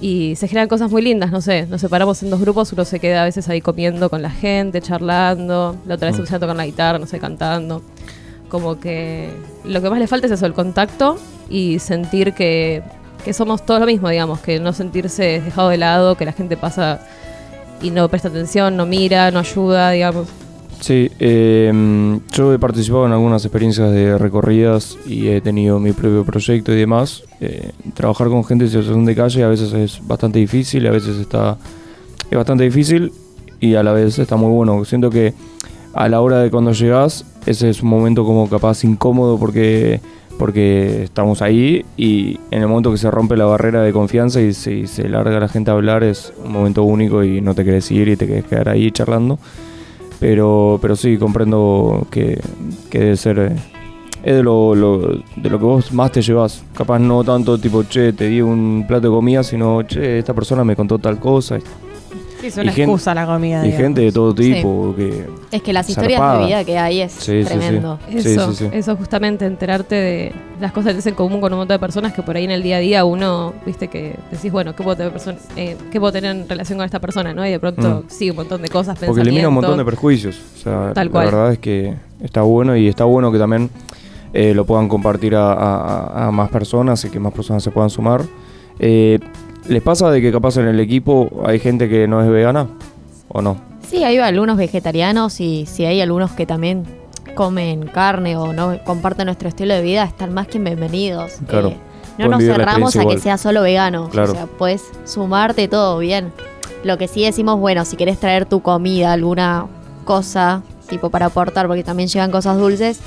Y 0.03 0.35
se 0.35 0.49
generan 0.49 0.67
cosas 0.67 0.91
muy 0.91 1.01
lindas, 1.01 1.31
no 1.31 1.39
sé, 1.39 1.65
nos 1.67 1.79
separamos 1.79 2.21
en 2.23 2.29
dos 2.29 2.41
grupos, 2.41 2.73
uno 2.73 2.83
se 2.83 2.99
queda 2.99 3.21
a 3.21 3.23
veces 3.23 3.47
ahí 3.47 3.61
comiendo 3.61 4.09
con 4.09 4.21
la 4.21 4.29
gente, 4.29 4.81
charlando, 4.81 5.77
la 5.85 5.95
otra 5.95 6.09
vez 6.11 6.19
Mm. 6.19 6.25
se 6.25 6.39
tocar 6.39 6.57
la 6.57 6.65
guitarra, 6.65 6.99
no 6.99 7.05
sé, 7.05 7.19
cantando. 7.19 7.81
Como 8.49 8.81
que 8.81 9.29
lo 9.63 9.81
que 9.81 9.89
más 9.89 9.99
le 9.99 10.07
falta 10.07 10.27
es 10.27 10.33
eso, 10.33 10.45
el 10.45 10.51
contacto 10.53 11.17
y 11.49 11.79
sentir 11.79 12.33
que, 12.33 12.83
que 13.23 13.31
somos 13.31 13.65
todos 13.65 13.79
lo 13.79 13.85
mismo, 13.85 14.09
digamos, 14.09 14.41
que 14.41 14.59
no 14.59 14.73
sentirse 14.73 15.39
dejado 15.39 15.69
de 15.69 15.77
lado, 15.77 16.17
que 16.17 16.25
la 16.25 16.33
gente 16.33 16.57
pasa 16.57 16.99
y 17.81 17.89
no 17.89 18.09
presta 18.09 18.27
atención, 18.27 18.75
no 18.75 18.85
mira, 18.85 19.31
no 19.31 19.39
ayuda, 19.39 19.91
digamos. 19.91 20.27
Sí, 20.83 21.09
eh, 21.17 21.71
yo 22.33 22.53
he 22.53 22.59
participado 22.59 23.05
en 23.05 23.13
algunas 23.13 23.45
experiencias 23.45 23.89
de 23.89 24.17
recorridas 24.17 24.97
y 25.07 25.29
he 25.29 25.39
tenido 25.39 25.79
mi 25.79 25.93
propio 25.93 26.25
proyecto 26.25 26.73
y 26.73 26.75
demás. 26.75 27.23
Eh, 27.39 27.71
trabajar 27.93 28.27
con 28.27 28.43
gente 28.43 28.65
en 28.65 28.69
situación 28.69 29.05
de 29.05 29.15
calle 29.15 29.45
a 29.45 29.47
veces 29.47 29.71
es 29.71 30.05
bastante 30.05 30.39
difícil, 30.39 30.85
a 30.85 30.91
veces 30.91 31.15
está 31.19 31.57
es 32.29 32.35
bastante 32.35 32.65
difícil 32.65 33.13
y 33.61 33.75
a 33.75 33.83
la 33.83 33.93
vez 33.93 34.19
está 34.19 34.35
muy 34.35 34.51
bueno. 34.51 34.83
Siento 34.83 35.09
que 35.09 35.33
a 35.93 36.09
la 36.09 36.19
hora 36.19 36.39
de 36.39 36.51
cuando 36.51 36.73
llegas, 36.73 37.25
ese 37.45 37.69
es 37.69 37.81
un 37.81 37.87
momento 37.87 38.25
como 38.25 38.49
capaz 38.49 38.83
incómodo 38.83 39.39
porque 39.39 40.01
porque 40.37 41.03
estamos 41.03 41.41
ahí 41.41 41.85
y 41.95 42.41
en 42.51 42.61
el 42.61 42.67
momento 42.67 42.91
que 42.91 42.97
se 42.97 43.09
rompe 43.09 43.37
la 43.37 43.45
barrera 43.45 43.83
de 43.83 43.93
confianza 43.93 44.41
y 44.41 44.51
se, 44.51 44.73
y 44.73 44.87
se 44.87 45.07
larga 45.07 45.39
la 45.39 45.47
gente 45.47 45.71
a 45.71 45.75
hablar 45.75 46.03
es 46.03 46.33
un 46.43 46.51
momento 46.51 46.83
único 46.83 47.23
y 47.23 47.39
no 47.39 47.55
te 47.55 47.63
querés 47.63 47.89
ir 47.89 48.09
y 48.09 48.17
te 48.17 48.27
querés 48.27 48.43
quedar 48.43 48.67
ahí 48.67 48.91
charlando. 48.91 49.39
Pero, 50.23 50.79
pero 50.81 50.95
sí, 50.95 51.17
comprendo 51.17 52.07
que, 52.09 52.39
que 52.89 52.99
debe 52.99 53.17
ser. 53.17 53.39
eh, 53.39 53.55
es 54.23 54.35
de 54.37 54.41
lo, 54.41 54.73
lo- 54.73 54.99
de 55.35 55.49
lo 55.49 55.59
que 55.59 55.65
vos 55.65 55.91
más 55.91 56.13
te 56.13 56.21
llevas. 56.21 56.63
Capaz 56.73 56.97
no 56.99 57.25
tanto 57.25 57.57
tipo, 57.57 57.83
che, 57.83 58.13
te 58.13 58.29
di 58.29 58.39
un 58.39 58.85
plato 58.87 59.09
de 59.09 59.13
comida, 59.13 59.43
sino, 59.43 59.81
che, 59.85 60.19
esta 60.19 60.33
persona 60.33 60.63
me 60.63 60.77
contó 60.77 60.97
tal 60.97 61.19
cosa. 61.19 61.57
Sí, 62.43 62.47
es 62.47 62.57
una 62.57 62.73
Y 62.77 62.81
excusa 62.81 63.13
la 63.15 63.25
comida. 63.25 63.59
Y 63.61 63.67
digamos. 63.67 63.81
gente 63.81 64.01
de 64.01 64.11
todo 64.11 64.35
tipo. 64.35 64.93
Que, 64.97 65.27
Es 65.51 65.61
que 65.61 65.71
las 65.71 65.89
historias 65.89 66.19
Zarpada. 66.19 66.39
de 66.41 66.45
vida 66.45 66.63
que 66.65 66.77
hay 66.77 66.99
es 67.01 67.13
Sí, 67.13 67.19
sí, 67.19 67.43
sí. 67.43 67.45
tremendo. 67.47 67.99
Sí, 68.09 68.17
Eso, 68.17 68.51
sí, 68.51 68.65
sí. 68.65 68.69
eso 68.73 68.95
justamente, 68.97 69.45
enterarte 69.45 69.95
de 69.95 70.31
las 70.59 70.71
cosas 70.73 70.87
que 70.87 70.91
tienes 70.95 71.07
en 71.07 71.15
común 71.15 71.39
con 71.39 71.53
un 71.53 71.59
montón 71.59 71.75
de 71.75 71.79
personas 71.79 72.11
que 72.13 72.21
por 72.21 72.35
ahí 72.35 72.43
en 72.43 72.51
el 72.51 72.61
día 72.63 72.77
a 72.77 72.79
día 72.79 73.05
uno, 73.05 73.53
viste, 73.65 73.87
que 73.87 74.17
decís, 74.29 74.51
bueno, 74.51 74.75
¿qué 74.75 74.83
puedo 74.83 74.97
tener, 74.97 75.13
eh, 75.55 75.77
¿qué 75.91 75.99
puedo 76.01 76.11
tener 76.11 76.35
en 76.35 76.49
relación 76.49 76.77
con 76.79 76.85
esta 76.85 76.99
persona? 76.99 77.33
¿no? 77.33 77.45
Y 77.47 77.51
de 77.51 77.59
pronto 77.61 78.03
Mm. 78.05 78.09
sí, 78.09 78.29
un 78.29 78.35
montón 78.35 78.61
de 78.61 78.67
cosas, 78.67 78.99
porque 78.99 79.21
elimina 79.21 79.47
un 79.47 79.53
montón 79.53 79.77
de 79.77 79.85
prejuicios. 79.85 80.37
O 80.55 80.57
sea, 80.59 80.91
Tal 80.93 81.07
la 81.07 81.11
cual. 81.11 81.25
verdad 81.25 81.51
es 81.53 81.59
que 81.59 81.95
está 82.21 82.41
bueno 82.41 82.75
y 82.75 82.87
está 82.89 83.05
bueno 83.05 83.31
que 83.31 83.37
también 83.39 83.69
eh, 84.33 84.53
lo 84.55 84.65
puedan 84.65 84.89
compartir 84.89 85.35
a, 85.35 85.53
a- 85.53 86.27
a 86.27 86.31
más 86.31 86.49
personas 86.49 87.05
y 87.05 87.09
que 87.09 87.19
más 87.19 87.31
personas 87.33 87.61
se 87.63 87.69
puedan 87.71 87.89
sumar. 87.89 88.21
Eh, 88.79 89.19
¿Les 89.67 89.81
pasa 89.81 90.11
de 90.11 90.21
que 90.21 90.31
capaz 90.31 90.57
en 90.57 90.67
el 90.67 90.79
equipo 90.79 91.43
hay 91.45 91.59
gente 91.59 91.87
que 91.87 92.07
no 92.07 92.21
es 92.21 92.29
vegana? 92.29 92.67
¿O 93.29 93.41
no? 93.41 93.57
Sí, 93.87 94.03
hay 94.03 94.17
algunos 94.17 94.57
vegetarianos 94.57 95.39
y 95.39 95.65
si 95.65 95.85
hay 95.85 96.01
algunos 96.01 96.31
que 96.31 96.45
también 96.45 96.85
comen 97.35 97.87
carne 97.87 98.37
o 98.37 98.53
no 98.53 98.77
comparten 98.83 99.25
nuestro 99.25 99.49
estilo 99.49 99.73
de 99.73 99.81
vida, 99.81 100.03
están 100.03 100.33
más 100.33 100.47
que 100.47 100.59
bienvenidos. 100.59 101.33
Claro. 101.47 101.69
Eh, 101.69 101.77
no 102.17 102.25
Pueden 102.25 102.31
nos 102.31 102.43
cerramos 102.43 102.95
a 102.95 103.05
que 103.05 103.17
sea 103.17 103.37
solo 103.37 103.61
vegano. 103.61 104.09
Claro. 104.09 104.33
O 104.33 104.35
sea, 104.35 104.45
puedes 104.45 104.83
sumarte 105.05 105.67
todo 105.67 105.97
bien. 105.97 106.31
Lo 106.83 106.97
que 106.97 107.07
sí 107.07 107.23
decimos, 107.23 107.59
bueno, 107.59 107.85
si 107.85 107.95
querés 107.95 108.19
traer 108.19 108.45
tu 108.45 108.61
comida, 108.61 109.13
alguna 109.13 109.67
cosa, 110.03 110.61
tipo 110.89 111.09
para 111.09 111.27
aportar, 111.27 111.67
porque 111.67 111.83
también 111.83 112.09
llegan 112.09 112.29
cosas 112.29 112.57
dulces, 112.57 112.99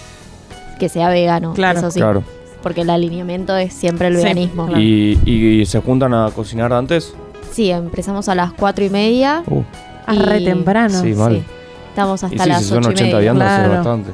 que 0.79 0.89
sea 0.89 1.09
vegano. 1.09 1.53
Claro. 1.53 1.79
Eso 1.79 1.91
sí. 1.91 2.01
Claro. 2.01 2.23
Porque 2.67 2.81
el 2.81 2.91
alineamiento 2.91 3.57
es 3.57 3.73
siempre 3.73 4.09
el 4.09 4.17
Sí, 4.17 4.25
veganismo. 4.25 4.67
claro. 4.67 4.83
¿Y, 4.83 5.17
y 5.25 5.65
se 5.67 5.79
juntan 5.81 6.13
a 6.15 6.33
cocinar 6.35 6.73
antes? 6.73 7.15
Sí, 7.53 7.71
empezamos 7.71 8.29
a 8.29 8.35
las 8.35 8.53
cuatro 8.55 8.85
y 8.85 8.91
media. 8.91 9.45
Uh, 9.47 9.63
Ah, 10.05 10.15
re 10.17 10.41
y- 10.41 10.45
temprano. 10.45 11.01
Sí, 11.01 11.15
mal. 11.15 11.45
Estamos 11.91 12.25
hasta 12.25 12.35
y 12.35 12.39
sí, 12.41 12.49
las 12.49 12.63
si 12.65 12.69
son 12.69 12.79
ocho 12.79 12.89
y 12.91 12.93
80 12.95 13.05
media. 13.05 13.19
viandas 13.21 13.53
es 13.53 13.59
Claro. 13.69 13.75
bastante. 13.75 14.11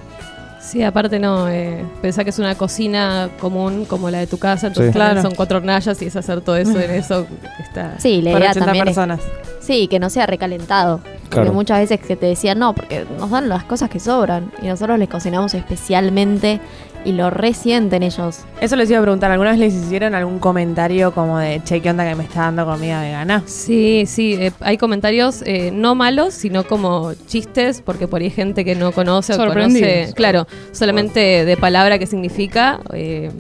Sí, 0.61 0.83
aparte 0.83 1.19
no, 1.19 1.49
eh, 1.49 1.83
pensá 2.03 2.25
que 2.25 2.31
es 2.31 2.39
una 2.39 2.55
cocina 2.57 3.31
común 3.41 3.87
como 3.87 4.11
la 4.11 4.19
de 4.19 4.27
tu 4.27 4.37
casa, 4.39 4.67
entonces 4.67 4.93
Sí. 4.93 4.97
Claro. 4.99 5.23
son 5.23 5.35
cuatro 5.35 5.57
hornallas 5.57 6.01
y 6.03 6.05
es 6.07 6.15
hacer 6.17 6.43
todo 6.43 6.57
eso 6.57 6.79
en 6.79 6.91
eso 6.91 7.27
está... 7.59 7.99
Sí, 7.99 8.21
la 8.21 8.33
Para 8.33 8.45
idea 8.45 8.51
80 8.53 8.65
también 8.67 8.89
es 8.89 8.95
personas. 8.95 9.21
Sí, 9.61 9.87
que 9.89 9.99
no 9.99 10.11
sea 10.11 10.27
recalentado. 10.27 10.99
Porque 10.99 11.29
Claro. 11.31 11.53
muchas 11.55 11.79
veces 11.81 12.01
que 12.01 12.17
te 12.17 12.27
decían 12.27 12.59
no, 12.59 12.75
porque 12.75 13.07
nos 13.19 13.31
dan 13.31 13.49
las 13.49 13.65
cosas 13.65 13.89
que 13.89 13.99
sobran. 13.99 14.53
Y 14.63 14.67
nosotros 14.67 14.99
les 14.99 15.09
cocinamos 15.09 15.55
especialmente 15.55 16.61
y 17.05 17.13
lo 17.13 17.31
resienten 17.31 18.03
ellos. 18.03 18.41
Eso 18.61 18.77
les 18.77 18.91
iba 18.91 18.99
a 18.99 19.03
preguntar, 19.03 19.31
¿alguna 19.31 19.51
vez 19.51 19.61
les 19.61 19.75
hicieron 19.75 20.15
algún 20.15 20.39
comentario 20.39 21.13
como 21.13 21.39
de, 21.39 21.63
che, 21.65 21.81
¿qué 21.81 21.91
onda 21.91 22.09
que 22.09 22.15
me 22.15 22.25
está 22.25 22.43
dando 22.43 22.65
comida 22.65 23.01
vegana? 23.01 23.43
Sí, 23.47 24.05
sí, 24.07 24.35
eh, 24.35 24.53
hay 24.61 24.79
comentarios 24.79 25.43
eh, 25.47 25.71
no 25.73 25.95
malos, 25.95 26.35
sino 26.35 26.65
como 26.65 27.15
chistes, 27.27 27.83
porque 27.83 28.09
por 28.09 28.21
ahí 28.21 28.27
hay 28.27 28.31
gente 28.31 28.65
que 28.65 28.75
no 28.75 28.93
conoce 28.93 29.33
o 29.33 29.37
Sorprendidos. 29.37 29.89
conoce, 29.89 30.13
claro, 30.15 30.47
solamente 30.73 31.45
de 31.45 31.57
palabra 31.57 31.99
que 31.99 32.07
significa, 32.07 32.81
eh, 32.93 33.31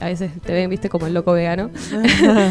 a 0.00 0.06
veces 0.06 0.30
te 0.44 0.52
ven, 0.52 0.70
viste, 0.70 0.88
como 0.88 1.06
el 1.06 1.14
loco 1.14 1.32
vegano. 1.32 1.70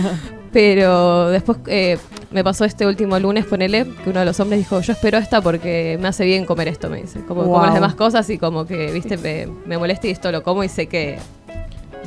Pero 0.52 1.30
después 1.30 1.60
eh, 1.68 1.98
me 2.32 2.44
pasó 2.44 2.66
este 2.66 2.86
último 2.86 3.18
lunes, 3.20 3.46
ponele, 3.46 3.86
que 4.04 4.10
uno 4.10 4.20
de 4.20 4.26
los 4.26 4.40
hombres 4.40 4.60
dijo, 4.60 4.80
yo 4.82 4.94
espero 4.94 5.18
esta 5.18 5.42
porque 5.42 5.98
me 6.02 6.08
hace 6.08 6.26
bien 6.26 6.46
comer 6.46 6.68
esto, 6.68 6.90
me 6.90 7.02
dice. 7.02 7.22
Como, 7.28 7.62
las 7.62 7.74
demás 7.74 7.96
cosas 7.96 8.30
y 8.30 8.38
como 8.38 8.66
que, 8.66 8.92
viste, 8.92 9.18
me, 9.18 9.48
me 9.66 9.78
molesta 9.78 10.08
y 10.08 10.12
esto 10.12 10.32
lo 10.32 10.44
como 10.44 10.64
y 10.64 10.70
sé 10.70 10.88
que 10.88 11.18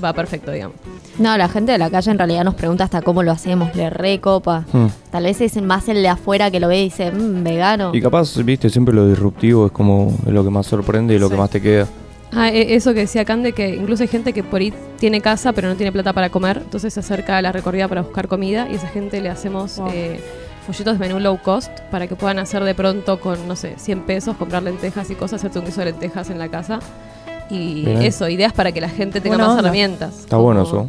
va 0.03 0.13
perfecto, 0.13 0.51
digamos. 0.51 0.77
No, 1.19 1.37
la 1.37 1.49
gente 1.49 1.73
de 1.73 1.79
la 1.79 1.91
calle 1.91 2.11
en 2.11 2.19
realidad 2.19 2.45
nos 2.45 2.55
pregunta 2.55 2.85
hasta 2.85 3.03
cómo 3.03 3.23
lo 3.23 3.31
hacemos, 3.33 3.75
le 3.77 3.91
recopa. 3.91 4.65
Hmm. 4.73 4.87
Tal 5.11 5.25
vez 5.25 5.41
es 5.41 5.61
más 5.63 5.89
el 5.89 6.03
de 6.03 6.09
afuera 6.09 6.51
que 6.51 6.59
lo 6.61 6.69
ve 6.69 6.81
y 6.81 6.85
dice, 6.85 7.13
mmm, 7.13 7.45
vegano. 7.45 7.91
Y 7.95 8.01
capaz, 8.01 8.37
viste, 8.45 8.71
siempre 8.71 8.95
lo 8.95 9.07
disruptivo 9.09 9.67
es 9.67 9.73
como 9.73 10.17
lo 10.27 10.43
que 10.45 10.51
más 10.51 10.67
sorprende 10.67 11.15
y 11.15 11.19
lo 11.19 11.27
Sí. 11.29 11.33
que 11.33 11.39
más 11.39 11.51
te 11.51 11.61
queda. 11.61 11.87
Ah, 12.35 12.49
e- 12.51 12.75
eso 12.75 12.95
que 12.95 13.01
decía 13.01 13.25
Cande, 13.25 13.53
que 13.53 13.69
incluso 13.77 14.03
hay 14.03 14.09
gente 14.09 14.33
que 14.33 14.43
por 14.43 14.61
ahí 14.61 14.73
tiene 14.99 15.21
casa 15.21 15.53
pero 15.53 15.69
no 15.69 15.77
tiene 15.77 15.93
plata 15.93 16.13
para 16.13 16.31
comer, 16.31 16.59
entonces 16.65 16.95
se 16.95 17.01
acerca 17.01 17.37
a 17.37 17.43
la 17.43 17.53
recorrida 17.53 17.89
para 17.89 18.03
buscar 18.03 18.27
comida 18.29 18.67
y 18.71 18.73
a 18.75 18.77
esa 18.77 18.89
gente 18.89 19.21
le 19.21 19.29
hacemos 19.29 19.77
Wow. 19.79 19.89
eh, 19.93 20.21
folletos 20.67 20.99
de 20.99 21.07
menú 21.09 21.21
low 21.21 21.39
cost 21.43 21.71
para 21.91 22.07
que 22.07 22.15
puedan 22.17 22.39
hacer 22.39 22.63
de 22.65 22.75
pronto 22.75 23.21
con, 23.21 23.47
no 23.49 23.57
sé, 23.57 23.75
100 23.77 24.01
pesos, 24.03 24.37
comprar 24.37 24.63
lentejas 24.63 25.11
y 25.11 25.15
cosas, 25.15 25.41
hacerte 25.41 25.59
un 25.59 25.65
queso 25.65 25.81
de 25.81 25.87
lentejas 25.87 26.31
en 26.31 26.39
la 26.39 26.49
casa. 26.49 26.79
Y 27.51 27.85
Bien. 27.85 28.01
eso, 28.03 28.29
ideas 28.29 28.53
para 28.55 28.73
que 28.73 28.81
la 28.81 28.89
gente 28.89 29.21
tenga 29.21 29.37
más 29.37 29.49
onda. 29.49 29.61
herramientas. 29.61 30.21
Está 30.21 30.37
bueno 30.39 30.63
eso. 30.63 30.89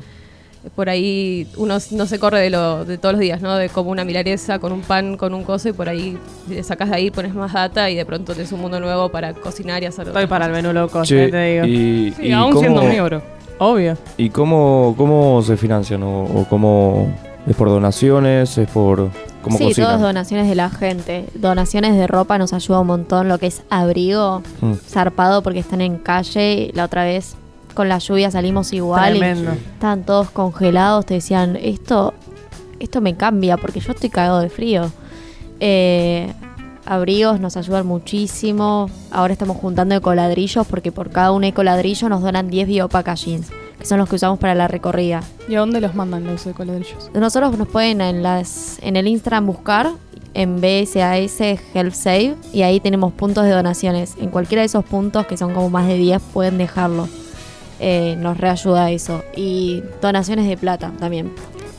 Por 0.76 0.90
ahí 0.90 1.48
uno 1.58 1.78
no 1.92 2.06
se 2.06 2.20
corre 2.20 2.40
de 2.42 2.50
lo 2.50 2.86
de 2.86 2.98
todos 2.98 3.14
los 3.14 3.20
días, 3.20 3.42
¿no? 3.42 3.56
De 3.56 3.70
como 3.70 3.92
una 3.92 4.04
milanesa 4.06 4.60
con 4.60 4.72
un 4.72 4.82
pan, 4.82 5.18
con 5.18 5.34
un 5.34 5.44
coso 5.44 5.70
y 5.70 5.74
por 5.74 5.90
ahí 5.90 6.18
le 6.50 6.64
sacas 6.64 6.90
de 6.90 6.96
ahí, 6.96 7.12
pones 7.12 7.34
más 7.34 7.54
data 7.54 7.90
y 7.90 7.96
de 7.96 8.06
pronto 8.06 8.34
tienes 8.34 8.52
un 8.52 8.62
mundo 8.62 8.80
nuevo 8.80 9.10
para 9.10 9.34
cocinar 9.34 9.84
y 9.84 9.88
hacer 9.88 10.08
Estoy 10.08 10.28
para 10.28 10.46
el 10.46 10.52
menú 10.54 10.72
loco, 10.74 11.04
Che, 11.04 11.28
te 11.30 11.44
digo. 11.46 11.66
y, 11.66 12.14
Sí, 12.18 12.28
y 12.28 12.32
aún 12.32 12.52
cómo, 12.52 12.60
siendo 12.62 12.82
omnívoro. 12.82 13.22
Obvio. 13.60 13.98
¿Y 14.18 14.30
cómo, 14.30 14.96
cómo 14.98 15.42
se 15.42 15.58
financian? 15.58 16.02
¿O, 16.04 16.24
o 16.24 16.46
cómo 16.50 17.14
es 17.48 17.56
por 17.56 17.70
donaciones? 17.70 18.58
¿Es 18.58 18.68
por 18.70 19.10
cómo 19.42 19.58
sí, 19.58 19.66
cocinan? 19.66 19.90
todas 19.90 20.02
donaciones 20.02 20.48
de 20.50 20.56
la 20.56 20.70
gente. 20.70 21.26
Donaciones 21.36 21.96
de 21.96 22.08
ropa 22.08 22.38
nos 22.38 22.52
ayuda 22.54 22.80
un 22.80 22.88
montón. 22.88 23.28
Lo 23.30 23.38
que 23.38 23.48
es 23.48 23.62
abrigo, 23.70 24.42
Mm. 24.62 24.74
zarpado 24.88 25.44
porque 25.44 25.60
están 25.60 25.82
en 25.82 25.98
calle. 25.98 26.72
La 26.74 26.86
otra 26.86 27.04
vez 27.04 27.36
con 27.74 27.90
la 27.90 28.00
lluvia 28.00 28.32
salimos 28.32 28.74
igual 28.74 29.18
y 29.18 29.22
estaban 29.22 30.04
todos 30.04 30.30
congelados. 30.30 31.06
Te 31.06 31.16
decían, 31.16 31.56
esto, 31.56 32.14
esto 32.80 33.02
me 33.02 33.16
cambia 33.16 33.58
porque 33.58 33.80
yo 33.80 33.92
estoy 33.92 34.10
cagado 34.10 34.40
de 34.40 34.50
frío. 34.50 34.92
Eh, 35.60 36.34
abrigos 36.86 37.40
nos 37.40 37.58
ayudan 37.58 37.86
muchísimo. 37.86 38.90
Ahora 39.12 39.34
estamos 39.34 39.58
juntando 39.58 39.96
ecoladrillos 39.96 40.68
porque 40.68 40.92
por 40.92 41.10
cada 41.10 41.32
un 41.32 41.44
ecoladrillo 41.44 42.10
nos 42.10 42.22
donan 42.22 42.50
10 42.50 42.68
biopackagings, 42.68 43.50
que 43.80 43.86
son 43.86 44.00
los 44.00 44.10
que 44.10 44.16
usamos 44.16 44.40
para 44.40 44.56
la 44.56 44.68
recorrida. 44.68 45.22
¿Y 45.48 45.56
a 45.56 45.60
dónde 45.60 45.82
los 45.82 45.96
mandan 45.96 46.26
los 46.26 46.46
ecoladrillos? 46.46 47.12
Nosotros 47.14 47.58
nos 47.58 47.68
pueden 47.68 48.02
en, 48.02 48.24
las, 48.24 48.78
en 48.82 48.96
el 48.96 49.08
Instagram 49.08 49.46
buscar 49.46 49.92
en 50.34 50.62
BSAS 50.62 51.40
Help 51.74 51.94
Save 51.94 52.36
y 52.52 52.64
ahí 52.64 52.80
tenemos 52.80 53.14
puntos 53.14 53.46
de 53.46 53.52
donaciones. 53.52 54.16
En 54.20 54.30
cualquiera 54.30 54.62
de 54.62 54.68
esos 54.68 54.84
puntos, 54.84 55.28
que 55.28 55.38
son 55.38 55.54
como 55.54 55.70
más 55.70 55.88
de 55.88 55.96
10, 55.96 56.22
pueden 56.34 56.58
dejarlo. 56.58 57.08
Eh, 57.86 58.16
nos 58.18 58.38
reayuda 58.38 58.90
eso. 58.92 59.24
Y 59.36 59.84
donaciones 60.02 60.48
de 60.48 60.56
plata 60.56 60.94
también. 60.98 61.34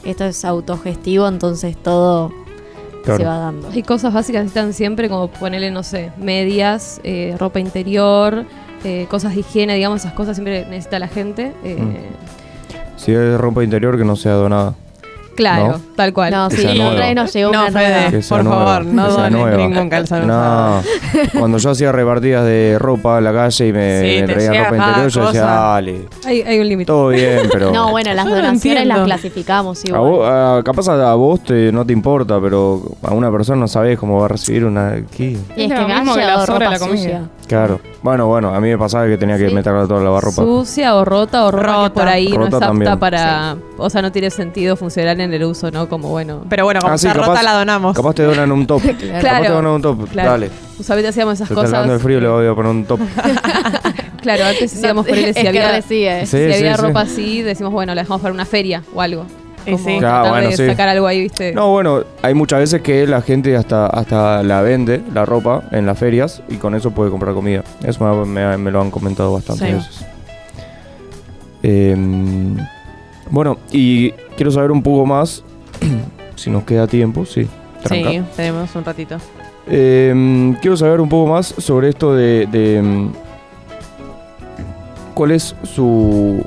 Esto 0.05 0.25
es 0.27 0.45
autogestivo, 0.45 1.27
entonces 1.27 1.79
todo 1.79 2.31
Claro. 3.05 3.19
se 3.19 3.25
va 3.25 3.39
dando. 3.39 3.69
Hay 3.71 3.83
cosas 3.83 4.13
básicas 4.13 4.43
que 4.43 4.49
están 4.49 4.75
siempre, 4.75 5.09
como 5.09 5.29
ponerle, 5.29 5.71
no 5.71 5.83
sé, 5.83 6.11
medias, 6.19 7.01
eh, 7.05 7.35
ropa 7.39 7.59
interior, 7.59 8.45
eh, 8.85 9.07
cosas 9.09 9.35
de 9.35 9.41
higiene, 9.41 9.75
digamos, 9.77 10.01
esas 10.01 10.13
cosas 10.13 10.37
siempre 10.37 10.67
necesita 10.69 10.99
la 10.99 11.09
gente. 11.09 11.55
eh, 11.65 11.77
Mm. 11.81 11.95
Si 12.99 13.13
es 13.13 13.39
ropa 13.39 13.65
interior 13.65 13.97
que 13.99 14.05
no 14.05 14.15
sea 14.17 14.33
donada. 14.35 14.75
Claro, 15.35 15.69
¿No? 15.69 15.81
tal 15.97 16.13
cual. 16.13 16.31
No, 16.33 16.51
sí, 16.51 16.65
otra 16.81 17.07
vez 17.07 17.15
nos 17.15 17.33
llegó 17.33 17.53
No, 17.53 17.63
una 17.67 17.71
Fede, 17.73 18.23
por 18.29 18.45
nueva, 18.45 18.65
favor, 18.67 18.85
no 18.87 19.09
dones 19.11 19.57
ningún 19.57 19.89
calzado 19.91 20.25
usado. 20.25 20.83
No, 20.83 20.83
cuando 21.39 21.59
yo 21.59 21.71
hacía 21.71 21.93
repartidas 21.93 22.45
de 22.45 22.77
ropa 22.79 23.19
en 23.19 23.25
la 23.25 23.33
calle 23.33 23.69
y 23.69 23.73
me, 23.73 24.01
Sí, 24.01 24.21
me 24.27 24.33
traían 24.35 24.65
ropa 24.65 24.77
interior, 24.89 25.09
yo 25.11 25.27
decía, 25.27 25.43
dale, 25.45 26.09
Hay, 26.27 26.43
hay 26.43 26.59
un 26.61 26.69
límite. 26.69 26.87
todo 26.87 27.09
bien, 27.09 27.41
pero... 27.53 27.73
No, 27.73 27.91
bueno, 27.91 28.13
las 28.15 28.25
Yo 28.25 28.31
no 28.31 28.37
donaciones 28.37 28.87
las 28.87 29.01
clasificamos 29.05 29.85
A 29.85 29.89
igual. 29.89 30.01
vos, 30.03 30.29
a- 30.29 30.63
capaz 30.65 30.89
a, 30.89 31.11
a 31.11 31.15
vos 31.15 31.43
te, 31.43 31.73
no 31.73 31.85
te 31.85 31.93
importa, 31.93 32.41
pero 32.41 32.83
a 33.03 33.13
una 33.13 33.31
persona 33.31 33.59
no 33.61 33.69
sabés 33.69 33.99
cómo 33.99 34.19
va 34.21 34.27
a 34.27 34.29
recibir 34.29 34.65
una... 34.65 35.03
¿Qué? 35.17 35.25
Y 35.25 35.35
es 35.35 35.71
Es 35.71 35.79
que 35.79 35.85
me 35.87 35.93
ha 35.95 35.99
mismo 36.01 36.15
que 36.15 36.21
la 36.25 36.47
sobra 36.47 36.71
la 36.71 36.79
comida. 36.79 36.97
sucia. 36.97 37.23
Claro. 37.49 37.81
Bueno, 38.05 38.27
bueno, 38.27 38.55
a 38.55 38.61
mí 38.61 38.69
me 38.69 38.77
pasaba 38.77 39.07
que 39.07 39.17
tenía 39.17 39.39
que 39.39 39.49
Sí. 39.49 39.55
meterla 39.55 39.87
toda 39.87 40.01
la 40.01 40.05
lavarropa. 40.05 40.43
Sucia 40.43 40.95
o 40.95 41.07
rota 41.07 41.47
o 41.47 41.51
ropa 41.51 41.67
Rota. 41.73 41.95
por 41.95 42.07
ahí 42.07 42.29
no 42.29 42.37
Rota 42.37 42.49
es 42.49 42.55
apta 42.57 42.67
también. 42.67 42.99
para... 42.99 43.57
O 43.79 43.89
sea, 43.89 44.03
no 44.03 44.13
tiene 44.13 44.29
sentido 44.29 44.77
funcional 44.77 45.19
en 45.23 45.33
el 45.33 45.43
uso, 45.45 45.71
¿no? 45.71 45.89
Como, 45.89 46.11
bueno... 46.11 46.43
Pero 46.51 46.65
bueno, 46.65 46.81
como 46.83 46.93
Ah, 46.93 46.99
sí, 46.99 47.07
está 47.07 47.19
capaz- 47.19 47.29
rota, 47.29 47.43
la 47.43 47.53
donamos. 47.55 47.97
Capaz 47.97 48.13
te 48.15 48.23
donan 48.25 48.53
un 48.53 48.67
top. 48.67 48.83
Capaz 48.85 48.99
te 48.99 49.21
Claro. 49.21 49.55
donan 49.55 49.73
un 49.73 49.81
top. 49.83 50.09
Claro. 50.11 50.31
Dale. 50.33 50.51
Usualmente 50.79 51.09
hacíamos 51.09 51.35
esas 51.35 51.49
Se 51.49 51.55
está 51.55 51.63
cosas... 51.63 51.75
hablando 51.75 51.95
de 51.95 51.99
frío, 52.01 52.21
le 52.21 52.29
voy 52.29 52.47
a 52.47 52.55
poner 52.55 52.71
un 52.73 52.85
top. 52.85 53.01
Claro, 54.21 54.45
antes 54.45 54.73
decíamos 54.75 55.07
por 55.07 55.17
él 55.19 55.25
es 55.27 55.37
si 55.37 55.43
que 55.43 55.49
había, 55.49 55.71
recibe. 55.71 56.25
Sí, 56.27 56.39
si 56.39 56.45
había 56.55 56.77
sí. 56.77 56.83
ropa 56.83 57.01
así, 57.03 57.43
decimos, 57.43 57.73
bueno, 57.75 57.95
la 57.95 58.03
dejamos 58.03 58.23
para 58.23 58.33
una 58.33 58.47
feria 58.47 58.83
o 58.95 59.01
algo. 59.03 59.27
Y 59.67 59.73
Como 59.73 59.85
sí. 59.85 59.99
Claro, 59.99 60.25
tratar 60.25 60.31
bueno, 60.33 60.49
de 60.51 60.57
sí. 60.57 60.67
sacar 60.67 60.89
algo 60.89 61.07
ahí, 61.07 61.21
¿viste? 61.23 61.53
No, 61.55 61.71
bueno, 61.71 62.03
hay 62.23 62.35
muchas 62.35 62.59
veces 62.61 62.83
que 62.83 63.07
la 63.07 63.23
gente 63.23 63.57
hasta, 63.57 63.87
hasta 63.87 64.43
la 64.43 64.61
vende, 64.61 65.01
la 65.15 65.25
ropa, 65.25 65.63
en 65.73 65.87
las 65.87 65.99
ferias 65.99 66.43
y 66.49 66.57
con 66.57 66.75
eso 66.75 66.91
puede 66.91 67.11
comprar 67.11 67.35
comida. 67.35 67.65
Eso 67.83 68.05
me, 68.05 68.27
me- 68.27 68.59
me 68.59 68.71
lo 68.71 68.81
han 68.81 68.91
comentado 68.91 69.33
bastantes 69.33 69.67
Sí. 69.69 69.73
veces. 69.75 70.07
Em, 71.63 72.57
bueno, 73.31 73.57
y 73.73 74.11
quiero 74.37 74.51
saber 74.51 74.71
un 74.71 74.83
poco 74.83 75.07
más, 75.07 75.43
si 76.37 76.51
nos 76.51 76.65
queda 76.65 76.87
tiempo, 76.87 77.25
sí. 77.25 77.49
tranca. 77.83 78.11
Sí, 78.11 78.23
tenemos 78.37 78.75
un 78.75 78.85
ratito. 78.85 79.17
Eh, 79.67 80.55
quiero 80.61 80.77
saber 80.77 81.01
un 81.01 81.09
poco 81.09 81.31
más 81.33 81.47
sobre 81.59 81.89
esto 81.89 82.15
de, 82.15 82.47
de, 82.53 82.83
mm, 82.83 83.13
cuál 85.15 85.31
es 85.31 85.57
su 85.63 86.43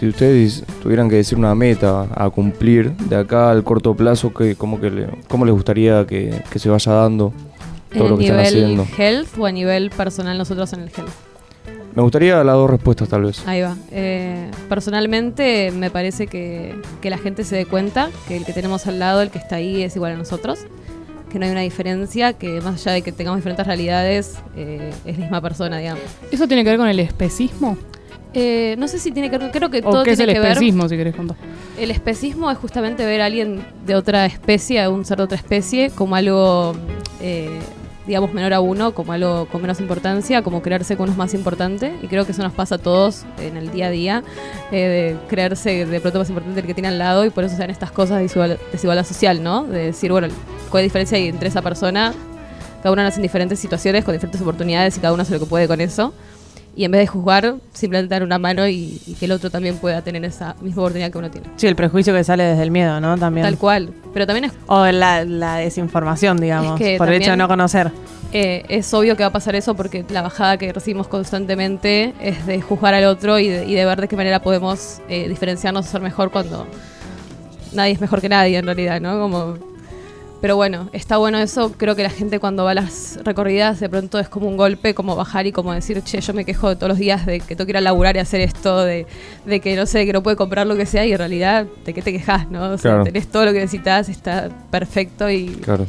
si 0.00 0.08
ustedes 0.08 0.64
tuvieran 0.82 1.08
que 1.10 1.16
decir 1.16 1.36
una 1.38 1.54
meta 1.54 2.08
a 2.14 2.30
cumplir 2.30 2.90
de 2.96 3.16
acá 3.16 3.50
al 3.50 3.62
corto 3.62 3.94
plazo 3.94 4.32
que 4.32 4.56
como 4.56 4.80
que 4.80 4.90
le- 4.90 5.08
cómo 5.28 5.44
les 5.44 5.54
gustaría 5.54 6.06
que, 6.06 6.42
que 6.50 6.58
se 6.58 6.68
vaya 6.70 6.90
dando 6.92 7.32
todo 7.92 8.04
¿En 8.04 8.10
lo 8.10 8.16
que 8.18 8.24
están 8.24 8.38
nivel 8.38 8.46
haciendo 8.64 8.86
health 8.96 9.38
o 9.38 9.44
a 9.46 9.52
nivel 9.52 9.90
personal 9.90 10.38
nosotros 10.38 10.72
en 10.72 10.80
el 10.80 10.88
health? 10.88 11.10
me 11.94 12.02
gustaría 12.02 12.42
las 12.44 12.54
dos 12.54 12.70
respuestas 12.70 13.08
tal 13.08 13.24
vez 13.24 13.46
Ahí 13.46 13.60
va. 13.62 13.76
Eh, 13.90 14.48
personalmente 14.68 15.72
me 15.72 15.90
parece 15.90 16.26
que, 16.28 16.74
que 17.00 17.10
la 17.10 17.18
gente 17.18 17.44
se 17.44 17.56
dé 17.56 17.66
cuenta 17.66 18.08
que 18.28 18.36
el 18.36 18.44
que 18.44 18.52
tenemos 18.52 18.86
al 18.86 18.98
lado, 19.00 19.20
el 19.22 19.30
que 19.30 19.38
está 19.38 19.56
ahí, 19.56 19.82
es 19.82 19.96
igual 19.96 20.12
a 20.12 20.16
nosotros. 20.16 20.60
Que 21.30 21.38
no 21.38 21.44
hay 21.46 21.50
una 21.52 21.60
diferencia, 21.60 22.32
que 22.32 22.60
más 22.60 22.74
allá 22.80 22.92
de 22.92 23.02
que 23.02 23.12
tengamos 23.12 23.38
diferentes 23.38 23.66
realidades, 23.66 24.36
eh, 24.56 24.90
es 25.04 25.16
la 25.18 25.22
misma 25.24 25.40
persona, 25.40 25.78
digamos. 25.78 26.02
¿Eso 26.32 26.46
tiene 26.48 26.64
que 26.64 26.70
ver 26.70 26.78
con 26.78 26.88
el 26.88 26.98
especismo? 27.00 27.76
Eh, 28.32 28.76
no 28.78 28.86
sé 28.86 28.98
si 28.98 29.10
tiene 29.10 29.28
que 29.30 29.38
ver, 29.38 29.50
creo 29.50 29.70
que 29.70 29.78
¿O 29.78 29.90
todo 29.90 30.04
qué 30.04 30.12
es 30.12 30.16
tiene 30.18 30.32
el 30.32 30.36
que 30.36 30.40
ver. 30.40 30.52
especismo, 30.52 30.88
si 30.88 30.96
querés 30.96 31.16
contar? 31.16 31.36
El 31.78 31.90
especismo 31.90 32.50
es 32.50 32.58
justamente 32.58 33.04
ver 33.04 33.20
a 33.22 33.26
alguien 33.26 33.60
de 33.86 33.94
otra 33.96 34.24
especie, 34.26 34.80
a 34.80 34.88
un 34.88 35.04
ser 35.04 35.16
de 35.18 35.24
otra 35.24 35.36
especie, 35.36 35.90
como 35.90 36.14
algo, 36.14 36.74
eh, 37.20 37.58
digamos, 38.06 38.32
menor 38.32 38.52
a 38.54 38.60
uno, 38.60 38.92
como 38.94 39.12
algo 39.12 39.46
con 39.46 39.60
menos 39.62 39.80
importancia, 39.80 40.42
como 40.42 40.62
creerse 40.62 40.94
que 40.96 41.02
uno 41.02 41.10
es 41.10 41.18
más 41.18 41.34
importante. 41.34 41.92
Y 42.02 42.06
creo 42.06 42.24
que 42.24 42.30
eso 42.32 42.42
nos 42.44 42.52
pasa 42.52 42.76
a 42.76 42.78
todos 42.78 43.24
en 43.40 43.56
el 43.56 43.72
día 43.72 43.86
a 43.86 43.90
día, 43.90 44.22
eh, 44.70 45.16
de 45.20 45.28
creerse 45.28 45.84
de 45.86 46.00
pronto 46.00 46.20
más 46.20 46.28
importante 46.28 46.60
el 46.60 46.66
que 46.66 46.74
tiene 46.74 46.88
al 46.88 46.98
lado 46.98 47.24
y 47.24 47.30
por 47.30 47.42
eso 47.42 47.54
se 47.56 47.60
dan 47.60 47.70
estas 47.70 47.90
cosas 47.90 48.18
de 48.18 48.24
desigual- 48.28 48.58
desigualdad 48.70 49.04
social, 49.04 49.42
¿no? 49.42 49.64
De 49.64 49.86
decir, 49.86 50.12
bueno, 50.12 50.28
¿cuál 50.70 50.84
diferencia 50.84 51.16
hay 51.18 51.26
entre 51.28 51.48
esa 51.48 51.62
persona? 51.62 52.14
Cada 52.82 52.92
uno 52.92 53.02
nace 53.02 53.16
en 53.16 53.22
diferentes 53.22 53.58
situaciones, 53.58 54.04
con 54.04 54.14
diferentes 54.14 54.40
oportunidades 54.40 54.96
y 54.96 55.00
cada 55.00 55.12
uno 55.12 55.22
hace 55.22 55.32
lo 55.34 55.40
que 55.40 55.46
puede 55.46 55.66
con 55.66 55.80
eso. 55.80 56.14
Y 56.76 56.84
en 56.84 56.92
vez 56.92 57.00
de 57.00 57.06
juzgar, 57.08 57.54
simplemente 57.72 58.14
dar 58.14 58.22
una 58.22 58.38
mano 58.38 58.66
y, 58.68 59.00
y 59.06 59.14
que 59.14 59.24
el 59.26 59.32
otro 59.32 59.50
también 59.50 59.76
pueda 59.76 60.02
tener 60.02 60.24
esa 60.24 60.54
misma 60.60 60.82
oportunidad 60.82 61.10
que 61.10 61.18
uno 61.18 61.30
tiene. 61.30 61.48
Sí, 61.56 61.66
el 61.66 61.76
prejuicio 61.76 62.14
que 62.14 62.22
sale 62.24 62.44
desde 62.44 62.62
el 62.62 62.70
miedo, 62.70 63.00
¿no? 63.00 63.18
También. 63.18 63.44
Tal 63.44 63.58
cual. 63.58 63.90
Pero 64.14 64.26
también 64.26 64.44
es, 64.46 64.52
O 64.66 64.86
la, 64.86 65.24
la 65.24 65.56
desinformación, 65.56 66.36
digamos, 66.38 66.80
Es 66.80 66.86
que 66.86 66.96
por 66.98 67.08
el 67.08 67.14
hecho 67.20 67.32
de 67.32 67.36
no 67.36 67.48
conocer. 67.48 67.90
eh, 68.32 68.64
es 68.68 68.92
obvio 68.94 69.16
que 69.16 69.24
va 69.24 69.28
a 69.28 69.32
pasar 69.32 69.56
eso 69.56 69.74
porque 69.74 70.04
la 70.10 70.22
bajada 70.22 70.56
que 70.58 70.72
recibimos 70.72 71.08
constantemente 71.08 72.14
es 72.20 72.46
de 72.46 72.60
juzgar 72.60 72.94
al 72.94 73.04
otro 73.04 73.38
y 73.40 73.48
de, 73.48 73.64
y 73.66 73.74
de 73.74 73.84
ver 73.84 74.00
de 74.00 74.08
qué 74.08 74.16
manera 74.16 74.40
podemos 74.40 75.00
eh, 75.08 75.28
diferenciarnos 75.28 75.86
o 75.86 75.90
ser 75.90 76.00
mejor 76.00 76.30
cuando 76.30 76.66
nadie 77.72 77.92
es 77.92 78.00
mejor 78.00 78.20
que 78.20 78.28
nadie 78.28 78.56
en 78.58 78.64
realidad, 78.66 79.00
¿no? 79.00 79.18
Como, 79.20 79.58
pero 80.40 80.56
bueno, 80.56 80.88
está 80.92 81.16
bueno 81.18 81.38
eso. 81.38 81.72
Creo 81.76 81.94
que 81.96 82.02
la 82.02 82.10
gente 82.10 82.38
cuando 82.40 82.64
va 82.64 82.70
a 82.70 82.74
las 82.74 83.18
recorridas 83.24 83.78
de 83.80 83.88
pronto 83.88 84.18
es 84.18 84.28
como 84.28 84.48
un 84.48 84.56
golpe, 84.56 84.94
como 84.94 85.14
bajar 85.16 85.46
y 85.46 85.52
como 85.52 85.72
decir, 85.72 86.02
che, 86.02 86.20
yo 86.20 86.32
me 86.34 86.44
quejo 86.44 86.68
de 86.70 86.76
todos 86.76 86.88
los 86.88 86.98
días 86.98 87.26
de 87.26 87.40
que 87.40 87.54
tengo 87.56 87.66
que 87.66 87.72
ir 87.72 87.76
a 87.76 87.80
laburar 87.80 88.16
y 88.16 88.20
hacer 88.20 88.40
esto, 88.40 88.82
de, 88.84 89.06
de 89.44 89.60
que 89.60 89.76
no 89.76 89.86
sé, 89.86 90.06
que 90.06 90.12
no 90.12 90.22
puede 90.22 90.36
comprar 90.36 90.66
lo 90.66 90.76
que 90.76 90.86
sea 90.86 91.04
y 91.04 91.12
en 91.12 91.18
realidad, 91.18 91.66
¿de 91.84 91.92
qué 91.94 92.02
te 92.02 92.12
quejas, 92.12 92.50
no? 92.50 92.70
O 92.70 92.78
sea, 92.78 92.92
Claro. 92.92 93.04
tenés 93.04 93.26
todo 93.28 93.44
lo 93.44 93.52
que 93.52 93.58
necesitas, 93.60 94.08
está 94.08 94.48
perfecto 94.70 95.28
y 95.30 95.48
claro 95.62 95.86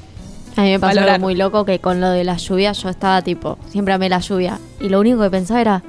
A 0.58 0.62
mí 0.64 0.72
me 0.72 0.80
pasó 0.80 1.00
algo 1.00 1.20
muy 1.20 1.36
loco 1.36 1.64
que 1.64 1.80
con 1.80 2.02
lo 2.02 2.10
de 2.10 2.24
la 2.26 2.36
lluvia 2.38 2.74
yo 2.74 2.90
estaba 2.90 3.22
tipo, 3.22 3.58
siempre 3.70 3.94
amé 3.94 4.10
la 4.10 4.20
lluvia. 4.20 4.60
Y 4.82 4.90
lo 4.90 5.00
único 5.00 5.22
que 5.22 5.30
pensaba 5.30 5.62
era, 5.62 5.84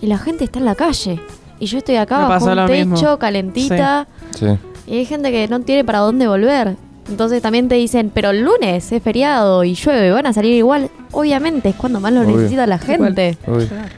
y 0.00 0.06
la 0.06 0.18
gente 0.18 0.44
está 0.44 0.60
en 0.60 0.66
la 0.66 0.74
calle. 0.76 1.20
Y 1.58 1.66
yo 1.66 1.78
estoy 1.78 1.96
acá 1.96 2.20
Me 2.20 2.28
bajo 2.28 2.46
un 2.46 2.66
techo, 2.66 2.86
mismo. 2.94 3.18
calentita. 3.18 4.06
sí 4.36 4.46
Y 4.86 4.98
hay 4.98 5.04
gente 5.04 5.30
que 5.32 5.48
no 5.48 5.60
tiene 5.60 5.82
para 5.84 5.98
dónde 6.00 6.28
volver. 6.28 6.76
Entonces 7.08 7.42
también 7.42 7.68
te 7.68 7.74
dicen, 7.74 8.10
pero 8.14 8.30
el 8.30 8.42
lunes 8.42 8.90
es 8.90 9.02
feriado 9.02 9.62
y 9.64 9.74
llueve, 9.74 10.10
van 10.10 10.26
a 10.26 10.32
salir 10.32 10.54
igual. 10.54 10.90
Obviamente 11.12 11.68
es 11.68 11.74
cuando 11.76 12.00
más 12.00 12.12
lo 12.12 12.22
Obvio. 12.22 12.36
necesita 12.36 12.66
la 12.66 12.78
gente. 12.78 13.36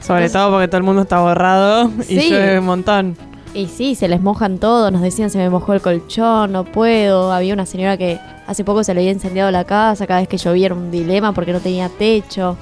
Sobre 0.01 0.29
todo 0.29 0.51
porque 0.51 0.67
todo 0.67 0.77
el 0.77 0.83
mundo 0.83 1.03
está 1.03 1.19
borrado 1.21 1.89
y 2.01 2.19
Sí. 2.19 2.29
llueve 2.29 2.59
un 2.59 2.65
montón. 2.65 3.17
Y 3.53 3.67
sí, 3.67 3.95
se 3.95 4.07
les 4.07 4.21
mojan 4.21 4.59
todo, 4.59 4.91
nos 4.91 5.01
decían 5.01 5.29
se 5.29 5.37
me 5.37 5.49
mojó 5.49 5.73
el 5.73 5.81
colchón, 5.81 6.51
no 6.51 6.63
puedo. 6.65 7.31
Había 7.31 7.53
una 7.53 7.65
señora 7.65 7.97
que 7.97 8.19
hace 8.45 8.63
poco 8.63 8.83
se 8.83 8.93
le 8.93 8.99
había 8.99 9.11
incendiado 9.13 9.49
la 9.51 9.63
casa, 9.63 10.05
cada 10.05 10.19
vez 10.19 10.27
que 10.29 10.37
llovía 10.37 10.67
era 10.67 10.75
un 10.75 10.91
dilema 10.91 11.31
porque 11.33 11.53
no 11.53 11.59
tenía 11.59 11.89
techo. 11.89 12.57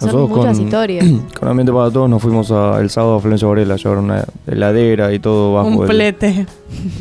Son 0.00 0.08
Nosotros 0.08 0.30
muchas 0.30 0.56
con- 0.56 0.66
historias. 0.66 1.06
Con 1.38 1.48
Ambiente 1.48 1.70
para 1.72 1.88
Todos 1.92 2.10
nos 2.10 2.20
fuimos 2.20 2.50
a- 2.50 2.80
el 2.80 2.90
sábado 2.90 3.16
a 3.16 3.20
Florencia 3.20 3.46
Varela 3.46 3.74
a 3.74 3.76
llevar 3.76 3.98
una 3.98 4.24
heladera 4.48 5.12
y 5.12 5.20
todo 5.20 5.52
bajo 5.52 5.68
Un 5.68 5.82
el- 5.82 5.86
flete. 5.88 6.46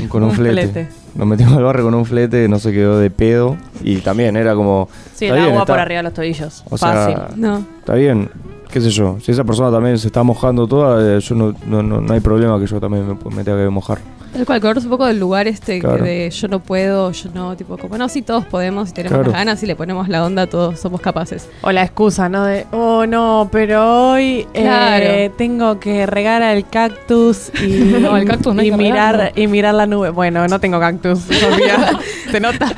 con 0.07 0.21
un, 0.21 0.29
un 0.29 0.35
flete. 0.35 0.67
flete. 0.67 0.89
Nos 1.15 1.27
metimos 1.27 1.53
al 1.57 1.63
barrio 1.63 1.83
con 1.85 1.93
un 1.93 2.05
flete, 2.05 2.47
no 2.47 2.57
se 2.59 2.71
quedó 2.71 2.97
de 2.99 3.09
pedo. 3.09 3.57
Y 3.83 3.97
también 3.97 4.35
era 4.37 4.55
como. 4.55 4.87
Sí, 5.13 5.25
el 5.25 5.33
bien, 5.33 5.45
agua 5.47 5.59
está- 5.61 5.73
por 5.73 5.79
arriba 5.79 5.97
de 5.99 6.03
los 6.03 6.13
tobillos. 6.13 6.63
O 6.69 6.77
Fácil. 6.77 7.15
sea, 7.15 7.29
No. 7.35 7.63
está 7.79 7.95
bien, 7.95 8.29
qué 8.71 8.79
sé 8.79 8.89
yo. 8.89 9.17
Si 9.21 9.31
esa 9.31 9.43
persona 9.43 9.69
también 9.71 9.97
se 9.97 10.07
está 10.07 10.23
mojando 10.23 10.67
toda, 10.67 11.17
eh, 11.17 11.19
yo 11.19 11.35
no, 11.35 11.53
no, 11.67 11.83
no, 11.83 11.99
no 12.01 12.13
hay 12.13 12.19
problema 12.21 12.59
que 12.59 12.65
yo 12.67 12.79
también 12.79 13.05
me, 13.07 13.35
me 13.35 13.43
tenga 13.43 13.61
que 13.63 13.69
mojar. 13.69 13.97
Tal 14.33 14.45
cual, 14.45 14.61
corres 14.61 14.85
un 14.85 14.89
poco 14.91 15.05
del 15.07 15.19
lugar 15.19 15.47
este 15.47 15.75
que 15.75 15.79
Claro. 15.81 16.03
de 16.05 16.29
yo 16.29 16.47
no 16.47 16.59
puedo, 16.61 17.11
yo 17.11 17.29
no, 17.33 17.57
tipo, 17.57 17.77
como 17.77 17.97
no, 17.97 18.07
sí, 18.07 18.21
todos 18.21 18.45
podemos, 18.45 18.87
si 18.89 18.93
tenemos 18.95 19.17
Claro. 19.17 19.31
las 19.31 19.39
ganas 19.39 19.61
y 19.63 19.65
le 19.65 19.75
ponemos 19.75 20.07
la 20.07 20.23
onda, 20.23 20.47
todos 20.47 20.79
somos 20.79 21.01
capaces. 21.01 21.49
O 21.61 21.71
la 21.71 21.83
excusa, 21.83 22.29
¿no? 22.29 22.45
De, 22.45 22.65
oh 22.71 23.05
no, 23.05 23.49
pero 23.51 24.11
hoy 24.11 24.47
eh, 24.53 24.61
Claro. 24.61 25.33
tengo 25.37 25.79
que 25.81 26.05
regar 26.05 26.41
al 26.43 26.69
cactus 26.69 27.51
y, 27.61 27.67
No, 28.01 28.15
el 28.15 28.25
cactus 28.25 28.55
no 28.55 28.63
y 28.63 28.71
mirar 28.71 29.33
y 29.35 29.47
mirar 29.47 29.73
la 29.75 29.85
nube. 29.85 30.11
Bueno, 30.11 30.47
no 30.47 30.59
tengo 30.59 30.79
cactus, 30.79 31.19
Sofía. 31.23 31.89
se 32.31 32.39
nota. 32.39 32.73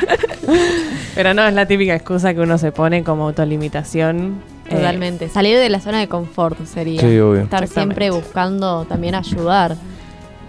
pero 1.15 1.33
no, 1.33 1.47
es 1.47 1.53
la 1.53 1.67
típica 1.67 1.93
excusa 1.95 2.33
que 2.33 2.39
uno 2.39 2.57
se 2.57 2.71
pone 2.71 3.03
como 3.03 3.25
autolimitación. 3.27 4.41
Eh, 4.69 4.75
Totalmente. 4.75 5.29
Salir 5.29 5.57
de 5.57 5.69
la 5.69 5.79
zona 5.79 5.99
de 5.99 6.07
confort 6.07 6.65
sería. 6.65 7.01
Sí, 7.01 7.19
obvio. 7.19 7.41
Estar 7.41 7.67
siempre 7.67 8.09
buscando 8.09 8.85
también 8.85 9.13
ayudar. 9.13 9.75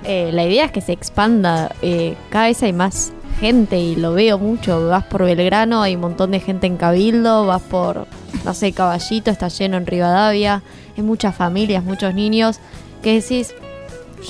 Eh, 0.05 0.31
la 0.33 0.45
idea 0.45 0.67
es 0.67 0.73
que 0.73 0.81
se 0.81 0.93
expanda. 0.93 1.75
eh, 1.83 2.17
cada 2.31 2.47
vez 2.47 2.63
hay 2.63 2.73
más 2.73 3.13
gente 3.41 3.79
y 3.79 3.97
lo 3.97 4.13
veo 4.15 4.39
mucho. 4.39 4.89
Vas 4.89 5.05
por 5.05 5.25
Belgrano, 5.25 5.83
hay 5.83 5.95
un 5.95 6.03
montón 6.03 6.31
de 6.31 6.41
gente 6.41 6.67
en 6.67 6.77
Cabildo. 6.77 7.47
Vas 7.47 7.63
por, 7.63 8.07
no 8.45 8.55
sé, 8.55 8.73
Caballito, 8.73 9.31
está 9.31 9.49
lleno 9.49 9.77
en 9.77 9.87
Rivadavia. 9.87 10.63
Hay 10.97 11.03
muchas 11.03 11.35
familias, 11.35 11.85
muchos 11.85 12.15
niños 12.15 12.61
que 13.03 13.21
decís, 13.21 13.55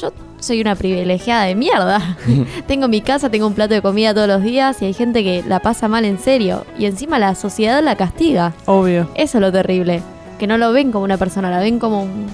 yo 0.01 0.13
soy 0.41 0.61
una 0.61 0.75
privilegiada 0.75 1.45
de 1.45 1.55
mierda. 1.55 2.17
tengo 2.67 2.89
mi 2.89 3.01
casa, 3.01 3.31
tengo 3.31 3.47
un 3.47 3.55
plato 3.55 3.75
de 3.75 3.83
comida 3.83 4.15
todos 4.15 4.29
los 4.29 4.43
días 4.43 4.81
y 4.83 4.87
hay 4.87 4.93
gente 4.95 5.23
que 5.23 5.43
la 5.47 5.61
pasa 5.61 5.89
mal 5.89 6.05
en 6.05 6.19
serio. 6.19 6.65
Y 6.79 6.87
encima 6.87 7.19
la 7.19 7.35
sociedad 7.35 7.83
la 7.83 7.97
castiga. 7.97 8.53
Obvio. 8.67 9.09
Eso 9.15 9.39
es 9.39 9.43
lo 9.43 9.53
terrible. 9.53 10.03
Que 10.39 10.47
no 10.47 10.59
lo 10.59 10.73
ven 10.73 10.91
como 10.91 11.05
una 11.05 11.17
persona, 11.17 11.51
la 11.51 11.61
ven 11.61 11.79
como 11.79 12.03
un. 12.03 12.27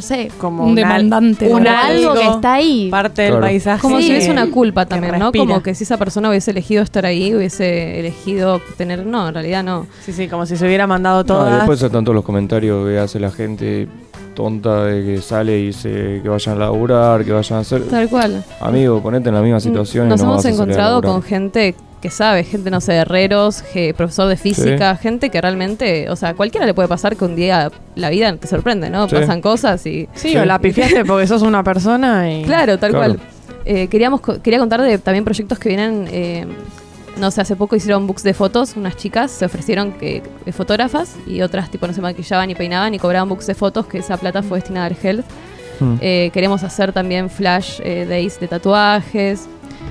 No 0.00 0.06
sé. 0.06 0.30
Como 0.38 0.64
Un 0.64 0.74
demandante. 0.74 1.46
un 1.52 1.66
algo 1.68 2.14
que 2.14 2.26
está 2.26 2.54
ahí. 2.54 2.88
parte 2.90 3.20
del 3.20 3.32
Claro. 3.32 3.44
paisaje. 3.44 3.82
Como 3.82 3.98
Sí. 3.98 4.04
si 4.06 4.12
es 4.14 4.28
una 4.30 4.50
culpa 4.50 4.86
también, 4.86 5.18
¿no? 5.18 5.30
Como 5.30 5.62
que 5.62 5.74
si 5.74 5.84
esa 5.84 5.98
persona 5.98 6.30
hubiese 6.30 6.52
elegido 6.52 6.82
estar 6.82 7.04
ahí, 7.04 7.34
hubiese 7.34 8.00
elegido 8.00 8.62
tener. 8.78 9.04
No, 9.04 9.28
en 9.28 9.34
realidad 9.34 9.62
no. 9.62 9.86
Sí, 10.02 10.14
sí, 10.14 10.26
como 10.26 10.46
si 10.46 10.56
se 10.56 10.64
hubiera 10.64 10.86
mandado 10.86 11.18
No, 11.18 11.24
todas. 11.26 11.54
después 11.56 11.82
están 11.82 12.02
todos 12.02 12.14
los 12.14 12.24
comentarios 12.24 12.88
que 12.88 12.98
hace 12.98 13.20
la 13.20 13.30
gente 13.30 13.88
tonta 14.34 14.84
de 14.84 15.04
que 15.04 15.20
sale 15.20 15.58
y 15.58 15.66
dice 15.66 16.20
que 16.22 16.28
vayan 16.30 16.56
a 16.56 16.60
laburar, 16.60 17.22
que 17.24 17.32
vayan 17.32 17.58
a 17.58 17.60
hacer. 17.60 17.82
Tal 17.88 18.08
cual. 18.08 18.42
Amigo, 18.60 19.02
ponete 19.02 19.28
en 19.28 19.34
la 19.34 19.42
misma 19.42 19.60
situación. 19.60 20.06
y 20.06 20.08
Nos 20.08 20.20
no 20.20 20.24
hemos 20.24 20.36
vas 20.36 20.46
a 20.46 20.48
salir 20.48 20.60
a 20.60 20.62
encontrado 20.64 21.02
con 21.02 21.22
gente 21.22 21.74
que 22.00 22.10
sabe, 22.10 22.44
gente, 22.44 22.70
no 22.70 22.80
sé, 22.80 22.94
herreros, 22.94 23.62
que- 23.62 23.92
profesor 23.94 24.28
de 24.28 24.36
física, 24.36 24.96
gente 24.96 25.28
que 25.30 25.40
realmente, 25.40 26.08
o 26.08 26.16
sea, 26.16 26.30
a 26.30 26.34
cualquiera 26.34 26.66
le 26.66 26.72
puede 26.74 26.88
pasar 26.88 27.16
que 27.16 27.24
un 27.24 27.36
día 27.36 27.70
la 27.94 28.08
vida 28.10 28.34
te 28.36 28.46
sorprende, 28.46 28.88
¿no? 28.90 29.08
Sí. 29.08 29.16
Pasan 29.16 29.40
cosas 29.42 29.84
y... 29.86 30.08
Sí, 30.14 30.30
Sí. 30.30 30.36
o 30.36 30.44
la 30.46 30.58
pifiaste 30.58 31.04
porque 31.04 31.26
sos 31.26 31.42
una 31.42 31.62
persona 31.62 32.32
y. 32.32 32.42
Claro, 32.44 32.78
tal 32.78 32.90
Claro. 32.92 33.14
cual. 33.16 33.20
Eh, 33.66 33.88
queríamos, 33.88 34.20
quería 34.42 34.58
contar 34.58 34.80
de 34.80 34.96
también 34.98 35.24
proyectos 35.24 35.58
que 35.58 35.68
vienen, 35.68 36.08
eh, 36.10 36.46
no 37.18 37.30
sé, 37.30 37.42
hace 37.42 37.54
poco 37.56 37.76
hicieron 37.76 38.06
books 38.06 38.22
de 38.22 38.32
fotos, 38.32 38.74
unas 38.76 38.96
chicas 38.96 39.30
se 39.30 39.44
ofrecieron 39.44 39.92
que, 39.92 40.22
eh, 40.46 40.52
fotógrafas 40.52 41.16
y 41.26 41.42
otras 41.42 41.70
tipo 41.70 41.86
no 41.86 41.92
se 41.92 42.00
maquillaban 42.00 42.48
y 42.50 42.54
peinaban 42.54 42.94
y 42.94 42.98
cobraban 42.98 43.28
books 43.28 43.46
de 43.46 43.54
fotos, 43.54 43.84
que 43.86 43.98
esa 43.98 44.16
plata 44.16 44.42
fue 44.42 44.58
destinada 44.58 44.86
al 44.86 44.96
health. 45.02 45.26
Eh, 46.02 46.30
queremos 46.34 46.62
hacer 46.62 46.92
también 46.92 47.30
flash 47.30 47.80
eh, 47.82 48.06
days 48.08 48.38
de 48.40 48.48
tatuajes. 48.48 49.48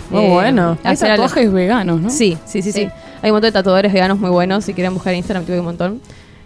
Muy 0.09 0.25
bueno. 0.27 0.77
Hay 0.83 0.93
hacer 0.93 1.09
tatuajes 1.09 1.51
veganos, 1.51 2.01
¿no? 2.01 2.09
Sí, 2.09 2.37
sí, 2.45 2.61
sí, 2.61 2.71
sí, 2.71 2.81
Sí. 2.85 2.89
Hay 3.21 3.31
un 3.31 3.35
montón 3.35 3.49
de 3.49 3.51
tatuadores 3.51 3.91
veganos 3.91 4.17
muy 4.19 4.29
buenos. 4.29 4.63
Si 4.65 4.73
quieren 4.73 4.93
buscar 4.93 5.11
en 5.13 5.17
Instagram, 5.19 5.45
tuve 5.45 5.59
un 5.59 5.65
montón. 5.65 6.01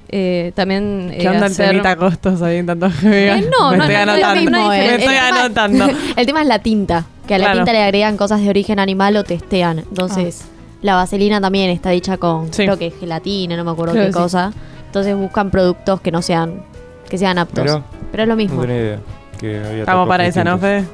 Eh, 0.10 0.52
también 0.56 1.12
¿Qué 1.18 1.24
eh, 1.24 1.30
onda 1.30 1.46
el 1.48 1.52
hacer- 1.52 1.70
temita 1.70 1.96
costos 1.96 2.42
ahí 2.42 2.58
en 2.58 2.66
tatuaje 2.68 3.10
vegano? 3.10 3.48
no, 3.60 3.72
Me 3.72 3.78
no, 3.78 3.84
estoy 3.84 3.96
no, 3.98 4.06
no, 4.06 4.12
anotando. 4.14 4.52
no 4.52 4.70
Me 4.70 4.96
estoy 4.96 4.96
El 4.96 5.02
tema- 5.16 5.28
anotando. 5.44 5.86
El 6.16 6.26
tema 6.26 6.42
es 6.42 6.48
la 6.48 6.60
tinta. 6.60 7.06
Que 7.28 7.36
a 7.36 7.38
la 7.38 7.46
Claro. 7.46 7.60
tinta 7.60 7.74
le 7.74 7.82
agregan 7.84 8.18
cosas 8.18 8.42
de 8.42 8.50
origen 8.50 8.80
animal 8.80 9.16
o 9.18 9.24
testean. 9.24 9.80
Entonces, 9.80 10.44
la 10.82 10.96
vaselina 10.96 11.40
también 11.40 11.70
está 11.70 11.94
hecha 11.94 12.18
con, 12.18 12.54
Sí. 12.54 12.64
creo 12.66 12.78
que 12.78 12.92
gelatina, 12.92 13.56
no 13.56 13.64
me 13.64 13.72
acuerdo 13.72 13.94
Creo 13.94 14.08
qué 14.08 14.12
cosa. 14.12 14.52
Entonces 14.88 15.16
buscan 15.16 15.50
productos 15.50 16.02
que 16.02 16.12
no 16.12 16.22
sean, 16.22 16.64
que 17.10 17.18
sean 17.18 17.38
aptos. 17.38 17.82
Pero 18.12 18.24
es 18.24 18.30
lo 18.30 18.36
mismo. 18.36 18.58
no 18.58 18.62
tenía 18.68 18.78
idea. 18.82 19.00
Que 19.44 19.58
había 19.58 19.80
Estamos 19.82 20.08
para 20.08 20.26
esa, 20.26 20.42
¿no, 20.46 20.58
Fede? 20.58 20.86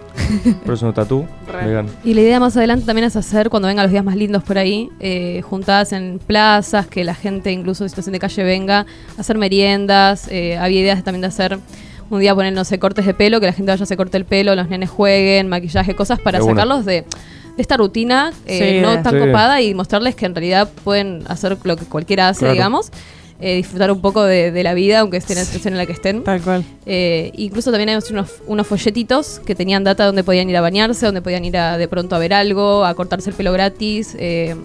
Próximo 0.66 0.92
tatú, 0.92 1.24
vegano. 1.64 1.88
Y 2.04 2.16
la 2.16 2.22
idea 2.22 2.40
más 2.40 2.58
adelante 2.58 2.84
también 2.84 3.06
es 3.06 3.16
hacer, 3.16 3.48
cuando 3.52 3.68
vengan 3.68 3.84
los 3.86 3.92
días 3.92 4.04
más 4.04 4.16
lindos 4.16 4.42
por 4.42 4.58
ahí, 4.58 4.90
eh, 5.00 5.44
juntadas 5.44 5.94
en 5.94 6.18
plazas, 6.18 6.88
que 6.88 7.04
la 7.04 7.14
gente 7.14 7.52
incluso 7.52 7.84
en 7.84 7.90
situación 7.90 8.14
de 8.14 8.18
calle 8.18 8.42
venga, 8.44 8.88
hacer 9.20 9.38
meriendas. 9.38 10.28
eh, 10.32 10.58
había 10.58 10.80
ideas 10.82 11.04
también 11.04 11.22
de 11.22 11.28
hacer 11.28 11.60
un 12.10 12.20
día 12.22 12.34
poner, 12.34 12.52
no 12.54 12.66
sé, 12.66 12.80
cortes 12.80 13.06
de 13.06 13.14
pelo, 13.14 13.40
que 13.40 13.46
la 13.46 13.54
gente 13.54 13.72
vaya, 13.72 13.86
se 13.86 13.96
corte 13.96 14.18
el 14.18 14.26
pelo, 14.26 14.56
los 14.56 14.68
nenes 14.68 14.90
jueguen, 14.90 15.48
maquillaje, 15.48 15.94
cosas 15.96 16.20
para 16.20 16.40
De 16.40 16.46
sacarlos 16.46 16.86
de, 16.86 17.02
de 17.04 17.06
esta 17.62 17.78
rutina 17.78 18.34
eh, 18.48 18.78
Sí, 18.78 18.82
no 18.82 18.96
de- 18.96 19.04
tan 19.04 19.14
Sí. 19.14 19.20
copada 19.28 19.62
y 19.62 19.76
mostrarles 19.76 20.16
que 20.16 20.26
en 20.26 20.34
realidad 20.34 20.68
pueden 20.84 21.22
hacer 21.28 21.56
lo 21.66 21.76
que 21.78 21.86
cualquiera 21.86 22.30
hace, 22.30 22.40
Claro. 22.40 22.54
digamos. 22.54 22.92
Eh, 23.42 23.56
disfrutar 23.56 23.92
un 23.92 24.02
poco 24.02 24.24
de, 24.24 24.52
de 24.52 24.64
la 24.64 24.74
vida, 24.74 25.00
aunque 25.00 25.18
estén 25.18 25.38
en 25.38 25.44
la 25.44 25.46
situación 25.46 25.74
en 25.74 25.78
la 25.78 25.86
que 25.86 25.94
estén. 25.94 26.24
Tal 26.24 26.42
cual. 26.42 26.64
Eh, 26.86 27.32
incluso 27.36 27.72
también 27.72 27.90
hay 27.90 27.98
unos, 28.12 28.30
unos 28.48 28.68
folletitos 28.68 29.40
que 29.46 29.56
tenían 29.56 29.84
data 29.84 30.06
donde 30.06 30.24
podían 30.24 30.50
ir 30.50 30.58
a 30.58 30.62
bañarse, 30.62 31.06
donde 31.06 31.22
podían 31.22 31.46
ir 31.46 31.58
a, 31.58 31.78
de 31.78 31.88
pronto 31.88 32.16
a 32.16 32.20
ver 32.20 32.34
algo, 32.34 32.86
a 32.86 32.94
cortarse 32.96 33.30
el 33.30 33.36
pelo 33.36 33.52
gratis. 33.54 34.16
eh, 34.20 34.56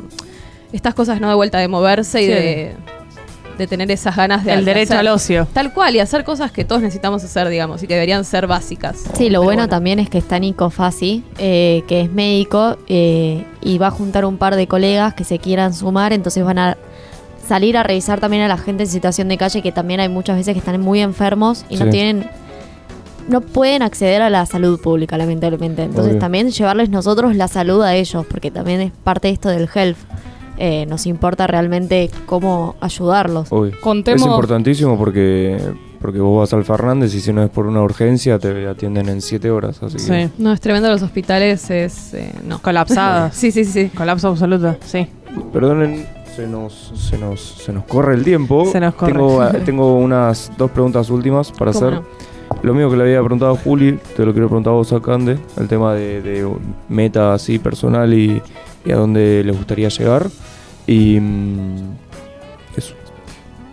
estas 0.72 0.92
cosas, 0.94 1.20
¿no? 1.20 1.28
De 1.28 1.34
vuelta 1.36 1.58
de 1.58 1.68
moverse 1.68 2.20
y 2.20 2.26
Sí. 2.26 2.32
de, 2.32 2.72
de 3.58 3.66
tener 3.68 3.88
esas 3.92 4.16
ganas 4.16 4.44
de 4.44 4.52
El 4.54 4.64
de 4.64 4.74
derecho 4.74 4.94
hacer- 4.94 4.98
al 5.06 5.14
ocio. 5.14 5.46
Tal 5.52 5.72
cual, 5.72 5.94
y 5.94 6.00
hacer 6.00 6.24
cosas 6.24 6.50
que 6.50 6.64
todos 6.64 6.82
necesitamos 6.82 7.22
hacer, 7.22 7.48
digamos, 7.48 7.80
y 7.84 7.86
que 7.86 7.94
deberían 7.94 8.24
ser 8.24 8.48
básicas. 8.48 9.04
Sí, 9.16 9.30
lo 9.30 9.40
bueno, 9.44 9.68
también 9.68 10.00
es 10.00 10.10
que 10.10 10.18
está 10.18 10.40
Nico 10.40 10.70
Fassi, 10.70 11.22
eh, 11.38 11.84
que 11.86 12.00
es 12.00 12.10
médico, 12.12 12.76
eh, 12.88 13.44
y 13.62 13.78
va 13.78 13.86
a 13.86 13.90
juntar 13.92 14.24
un 14.24 14.36
par 14.36 14.56
de 14.56 14.66
colegas 14.66 15.14
que 15.14 15.22
se 15.22 15.38
quieran 15.38 15.72
sumar, 15.74 16.12
entonces 16.12 16.44
van 16.44 16.58
a 16.58 16.76
salir 17.44 17.76
a 17.76 17.82
revisar 17.82 18.20
también 18.20 18.42
a 18.42 18.48
la 18.48 18.56
gente 18.58 18.84
en 18.84 18.88
situación 18.88 19.28
de 19.28 19.36
calle, 19.36 19.62
que 19.62 19.72
también 19.72 20.00
hay 20.00 20.08
muchas 20.08 20.36
veces 20.36 20.52
que 20.54 20.58
están 20.58 20.80
muy 20.80 21.00
enfermos 21.00 21.64
y 21.68 21.76
no 21.76 21.88
tienen, 21.90 22.28
no 23.28 23.40
pueden 23.40 23.82
acceder 23.82 24.22
a 24.22 24.30
la 24.30 24.46
salud 24.46 24.80
pública, 24.80 25.16
lamentablemente. 25.18 25.82
Entonces 25.82 26.12
Obvio. 26.12 26.20
también 26.20 26.50
llevarles 26.50 26.90
nosotros 26.90 27.36
la 27.36 27.48
salud 27.48 27.82
a 27.82 27.94
ellos, 27.94 28.26
porque 28.26 28.50
también 28.50 28.80
es 28.80 28.92
parte 28.92 29.28
de 29.28 29.34
esto 29.34 29.48
del 29.48 29.68
health. 29.74 29.98
Eh, 30.56 30.86
nos 30.86 31.06
importa 31.06 31.46
realmente 31.48 32.10
cómo 32.26 32.76
ayudarlos. 32.80 33.48
Contemos. 33.80 34.20
Es 34.22 34.26
importantísimo 34.26 34.96
porque 34.96 35.58
porque 36.04 36.20
vos 36.20 36.38
vas 36.38 36.52
al 36.52 36.64
Fernández 36.66 37.14
y 37.14 37.20
si 37.20 37.32
no 37.32 37.42
es 37.42 37.48
por 37.48 37.66
una 37.66 37.80
urgencia 37.80 38.38
te 38.38 38.68
atienden 38.68 39.08
en 39.08 39.22
7 39.22 39.50
horas. 39.50 39.82
Así 39.82 39.96
que 39.96 40.02
Sí. 40.02 40.32
No, 40.36 40.52
es 40.52 40.60
tremendo 40.60 40.90
los 40.90 41.00
hospitales, 41.00 41.70
es... 41.70 42.12
eh, 42.12 42.30
no. 42.46 42.60
Colapsados. 42.60 43.34
Sí, 43.34 43.50
sí, 43.50 43.64
sí. 43.64 43.84
sí. 43.84 43.88
Colapso 43.88 44.28
absoluto, 44.28 44.76
sí. 44.84 45.06
Perdonen, 45.50 46.06
se 46.34 46.46
nos, 46.48 46.92
se 46.96 47.16
nos, 47.16 47.40
se 47.40 47.72
nos 47.72 47.84
corre 47.84 48.14
el 48.14 48.24
tiempo. 48.24 48.64
Se 48.66 48.80
nos 48.80 48.94
corre. 48.94 49.12
Tengo, 49.12 49.48
tengo 49.64 49.98
unas 49.98 50.50
dos 50.56 50.70
preguntas 50.70 51.10
últimas 51.10 51.52
para 51.52 51.72
¿Cómo 51.72 51.86
hacer. 51.86 52.00
no? 52.00 52.34
Lo 52.62 52.74
mío 52.74 52.90
que 52.90 52.96
le 52.96 53.04
había 53.04 53.20
preguntado 53.20 53.52
a 53.52 53.56
Juli, 53.56 53.98
te 54.16 54.24
lo 54.24 54.32
quiero 54.32 54.48
preguntar 54.48 54.72
a 54.72 54.76
vos 54.76 54.92
a 54.92 55.00
Cande, 55.00 55.38
el 55.56 55.68
tema 55.68 55.94
de, 55.94 56.48
meta 56.88 57.34
así 57.34 57.58
personal 57.58 58.12
y, 58.12 58.42
y 58.84 58.92
a 58.92 58.96
dónde 58.96 59.42
les 59.44 59.56
gustaría 59.56 59.88
llegar. 59.88 60.28
Y 60.86 61.18
mm, 61.20 61.96
eso. 62.76 62.94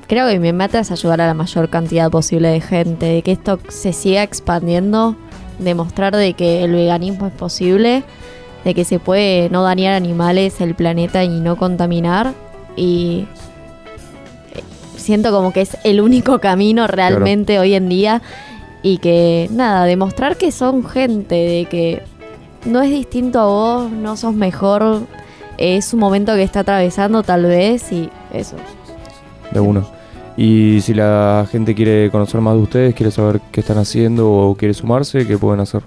Creo 0.07 0.27
que 0.27 0.39
mi 0.39 0.53
meta 0.53 0.79
es 0.79 0.91
ayudar 0.91 1.21
a 1.21 1.27
la 1.27 1.33
mayor 1.33 1.69
cantidad 1.69 2.09
posible 2.11 2.49
de 2.49 2.61
gente, 2.61 3.05
de 3.05 3.21
que 3.21 3.31
esto 3.31 3.59
se 3.69 3.93
siga 3.93 4.23
expandiendo, 4.23 5.15
demostrar 5.59 6.15
de 6.15 6.33
que 6.33 6.63
el 6.63 6.73
veganismo 6.73 7.27
es 7.27 7.33
posible, 7.33 8.03
de 8.63 8.73
que 8.73 8.83
se 8.83 8.99
puede 8.99 9.49
no 9.49 9.63
dañar 9.63 9.95
animales, 9.95 10.59
el 10.61 10.75
planeta 10.75 11.23
y 11.23 11.39
no 11.39 11.55
contaminar. 11.55 12.33
Y 12.75 13.27
siento 14.95 15.31
como 15.31 15.51
que 15.51 15.61
es 15.61 15.77
el 15.83 16.01
único 16.01 16.39
camino 16.39 16.87
realmente 16.87 17.59
hoy 17.59 17.73
en 17.73 17.89
día. 17.89 18.21
Y 18.83 18.97
que 18.97 19.47
nada, 19.51 19.85
demostrar 19.85 20.37
que 20.37 20.51
son 20.51 20.83
gente, 20.83 21.35
de 21.35 21.65
que 21.65 22.03
no 22.65 22.81
es 22.81 22.89
distinto 22.89 23.39
a 23.39 23.45
vos, 23.45 23.91
no 23.91 24.17
sos 24.17 24.33
mejor, 24.33 25.01
es 25.57 25.93
un 25.93 25.99
momento 25.99 26.33
que 26.33 26.43
está 26.43 26.61
atravesando 26.61 27.21
tal 27.21 27.45
vez 27.45 27.91
y 27.91 28.09
eso. 28.33 28.55
de 29.51 29.59
uno. 29.59 29.85
Y 30.37 30.79
si 30.81 30.93
la 30.93 31.45
gente 31.51 31.75
quiere 31.75 32.09
conocer 32.09 32.41
más 32.41 32.55
de 32.55 32.61
ustedes, 32.61 32.95
quiere 32.95 33.11
saber 33.11 33.41
qué 33.51 33.59
están 33.59 33.77
haciendo 33.77 34.31
o 34.31 34.55
quiere 34.55 34.73
sumarse, 34.73 35.27
¿qué 35.27 35.37
pueden 35.37 35.59
hacer? 35.59 35.83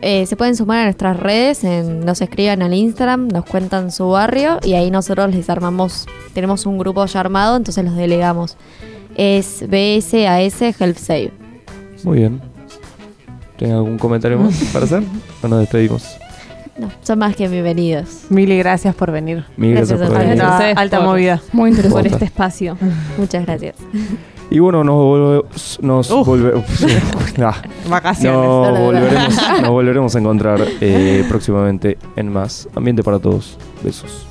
Eh, 0.00 0.26
se 0.26 0.36
pueden 0.36 0.54
sumar 0.54 0.78
a 0.80 0.84
nuestras 0.84 1.16
redes, 1.18 1.64
en- 1.64 2.00
nos 2.06 2.20
escriban 2.20 2.62
al 2.62 2.72
Instagram, 2.72 3.28
nos 3.28 3.44
cuentan 3.44 3.90
su 3.90 4.08
barrio 4.10 4.58
y 4.62 4.74
ahí 4.74 4.90
nosotros 4.92 5.34
les 5.34 5.50
armamos, 5.50 6.06
tenemos 6.34 6.66
un 6.66 6.78
grupo 6.78 7.04
ya 7.06 7.20
armado, 7.20 7.56
entonces 7.56 7.84
los 7.84 7.96
delegamos. 7.96 8.56
es 9.16 9.64
BSAS 9.68 10.62
Health 10.80 10.98
Save. 10.98 11.32
Muy 12.04 12.18
bien. 12.18 12.40
¿Tienen 13.56 13.74
algún 13.76 13.98
comentario 13.98 14.38
más 14.38 14.54
para 14.72 14.84
hacer? 14.84 15.02
O 15.42 15.48
nos 15.48 15.58
despedimos. 15.60 16.04
No, 16.78 16.88
son 17.02 17.18
más 17.18 17.34
que 17.34 17.48
bienvenidos. 17.48 18.26
Mil 18.28 18.52
y 18.52 18.58
gracias 18.58 18.94
por 18.94 19.10
venir. 19.10 19.44
Mil 19.56 19.72
gracias, 19.74 19.98
Gracias 19.98 20.08
por 20.16 20.16
a 20.20 20.24
venir. 20.28 20.42
Alta, 20.44 20.80
alta 20.80 20.96
por- 20.98 21.06
movida. 21.08 21.42
Muy 21.52 21.70
por 21.72 21.78
interesante. 21.78 22.08
este 22.10 22.24
espacio. 22.26 22.78
Muchas 23.18 23.44
gracias. 23.44 23.74
Y 24.50 24.60
bueno, 24.60 24.82
nos, 24.84 24.94
volve- 24.94 25.44
nos 25.82 26.10
volve- 26.10 26.64
Ah, 27.44 27.54
Vacaciones. 27.88 28.32
no, 28.40 28.70
no. 28.72 28.80
volveremos, 28.86 29.36
nos 29.60 29.70
volveremos 29.70 30.16
a 30.16 30.18
encontrar 30.18 30.60
eh, 30.80 31.24
próximamente 31.28 31.98
en 32.16 32.32
más 32.32 32.68
Ambiente 32.74 33.02
para 33.02 33.18
Todos. 33.18 33.58
Besos. 33.82 34.27